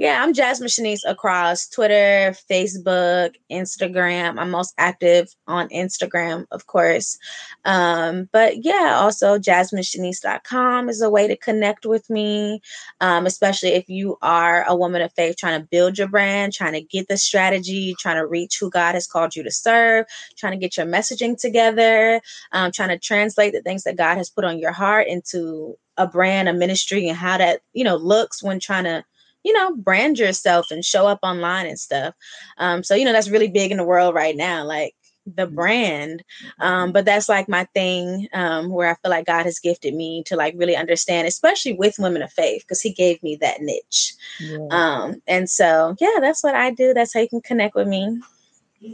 yeah, 0.00 0.22
I'm 0.22 0.32
Jasmine 0.32 0.70
Chenice 0.70 1.04
across 1.04 1.68
Twitter, 1.68 2.34
Facebook, 2.50 3.34
Instagram. 3.52 4.38
I'm 4.38 4.50
most 4.50 4.72
active 4.78 5.28
on 5.46 5.68
Instagram, 5.68 6.46
of 6.50 6.66
course. 6.66 7.18
Um, 7.66 8.26
but 8.32 8.64
yeah, 8.64 8.96
also 8.98 9.38
jasminechenice.com 9.38 10.88
is 10.88 11.02
a 11.02 11.10
way 11.10 11.28
to 11.28 11.36
connect 11.36 11.84
with 11.84 12.08
me, 12.08 12.62
um, 13.02 13.26
especially 13.26 13.74
if 13.74 13.90
you 13.90 14.16
are 14.22 14.64
a 14.66 14.74
woman 14.74 15.02
of 15.02 15.12
faith 15.12 15.36
trying 15.36 15.60
to 15.60 15.68
build 15.70 15.98
your 15.98 16.08
brand, 16.08 16.54
trying 16.54 16.72
to 16.72 16.80
get 16.80 17.08
the 17.08 17.18
strategy, 17.18 17.94
trying 17.98 18.16
to 18.16 18.26
reach 18.26 18.56
who 18.58 18.70
God 18.70 18.94
has 18.94 19.06
called 19.06 19.36
you 19.36 19.42
to 19.42 19.50
serve, 19.50 20.06
trying 20.34 20.52
to 20.52 20.58
get 20.58 20.78
your 20.78 20.86
messaging 20.86 21.38
together, 21.38 22.22
um, 22.52 22.72
trying 22.72 22.88
to 22.88 22.98
translate 22.98 23.52
the 23.52 23.60
things 23.60 23.82
that 23.82 23.98
God 23.98 24.16
has 24.16 24.30
put 24.30 24.46
on 24.46 24.58
your 24.58 24.72
heart 24.72 25.08
into 25.08 25.76
a 25.98 26.06
brand, 26.06 26.48
a 26.48 26.54
ministry, 26.54 27.06
and 27.06 27.18
how 27.18 27.36
that, 27.36 27.60
you 27.74 27.84
know, 27.84 27.96
looks 27.96 28.42
when 28.42 28.58
trying 28.58 28.84
to 28.84 29.04
you 29.44 29.52
know, 29.52 29.74
brand 29.76 30.18
yourself 30.18 30.70
and 30.70 30.84
show 30.84 31.06
up 31.06 31.20
online 31.22 31.66
and 31.66 31.78
stuff. 31.78 32.14
Um, 32.58 32.82
so, 32.82 32.94
you 32.94 33.04
know, 33.04 33.12
that's 33.12 33.30
really 33.30 33.48
big 33.48 33.70
in 33.70 33.78
the 33.78 33.84
world 33.84 34.14
right 34.14 34.36
now, 34.36 34.64
like 34.64 34.94
the 35.26 35.46
mm-hmm. 35.46 35.54
brand. 35.54 36.24
Um, 36.58 36.72
mm-hmm. 36.72 36.92
but 36.92 37.04
that's 37.04 37.28
like 37.28 37.48
my 37.48 37.64
thing 37.74 38.28
um, 38.32 38.70
where 38.70 38.90
I 38.90 38.94
feel 38.94 39.10
like 39.10 39.26
God 39.26 39.44
has 39.44 39.58
gifted 39.58 39.94
me 39.94 40.22
to 40.24 40.36
like 40.36 40.54
really 40.56 40.76
understand, 40.76 41.26
especially 41.26 41.74
with 41.74 41.98
women 41.98 42.22
of 42.22 42.32
faith, 42.32 42.62
because 42.62 42.80
He 42.80 42.92
gave 42.92 43.22
me 43.22 43.36
that 43.36 43.60
niche. 43.60 44.14
Yeah. 44.38 44.58
Um, 44.70 45.22
and 45.26 45.48
so, 45.48 45.96
yeah, 46.00 46.18
that's 46.20 46.42
what 46.42 46.54
I 46.54 46.70
do. 46.70 46.94
That's 46.94 47.14
how 47.14 47.20
you 47.20 47.28
can 47.28 47.40
connect 47.40 47.74
with 47.74 47.88
me. 47.88 48.20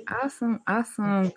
Awesome. 0.09 0.61
Awesome. 0.67 1.33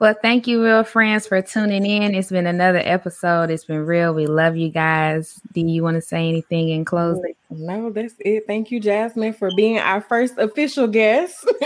Well, 0.00 0.14
thank 0.20 0.48
you, 0.48 0.62
real 0.62 0.82
friends, 0.82 1.28
for 1.28 1.40
tuning 1.40 1.86
in. 1.86 2.14
It's 2.14 2.30
been 2.30 2.48
another 2.48 2.80
episode. 2.82 3.50
It's 3.50 3.64
been 3.64 3.86
real. 3.86 4.12
We 4.12 4.26
love 4.26 4.56
you 4.56 4.70
guys. 4.70 5.40
Do 5.52 5.60
you 5.60 5.84
want 5.84 5.94
to 5.96 6.00
say 6.00 6.28
anything 6.28 6.70
in 6.70 6.84
closing? 6.84 7.34
No, 7.50 7.90
that's 7.90 8.14
it. 8.18 8.46
Thank 8.46 8.72
you, 8.72 8.80
Jasmine, 8.80 9.34
for 9.34 9.50
being 9.54 9.78
our 9.78 10.00
first 10.00 10.38
official 10.38 10.86
guest. 10.86 11.46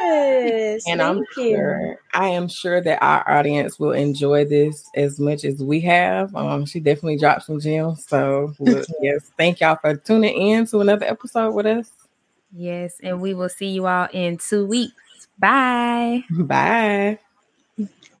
Yes. 0.00 0.84
and 0.86 1.02
I'm 1.02 1.22
sure 1.34 1.96
I 2.14 2.28
am 2.28 2.48
sure 2.48 2.80
that 2.80 3.02
our 3.02 3.28
audience 3.28 3.78
will 3.78 3.92
enjoy 3.92 4.44
this 4.44 4.88
as 4.94 5.20
much 5.20 5.44
as 5.44 5.62
we 5.62 5.80
have. 5.80 6.34
Um, 6.34 6.64
she 6.64 6.80
definitely 6.80 7.18
dropped 7.18 7.44
some 7.44 7.60
gems. 7.60 8.06
So 8.06 8.54
yes, 9.02 9.30
thank 9.36 9.60
y'all 9.60 9.76
for 9.76 9.96
tuning 9.96 10.50
in 10.50 10.66
to 10.66 10.80
another 10.80 11.06
episode 11.06 11.52
with 11.52 11.66
us. 11.66 11.90
Yes, 12.52 12.98
and 13.02 13.20
we 13.20 13.34
will 13.34 13.48
see 13.48 13.68
you 13.68 13.86
all 13.86 14.08
in 14.12 14.38
two 14.38 14.64
weeks. 14.66 15.28
Bye. 15.38 16.24
Bye. 16.30 17.18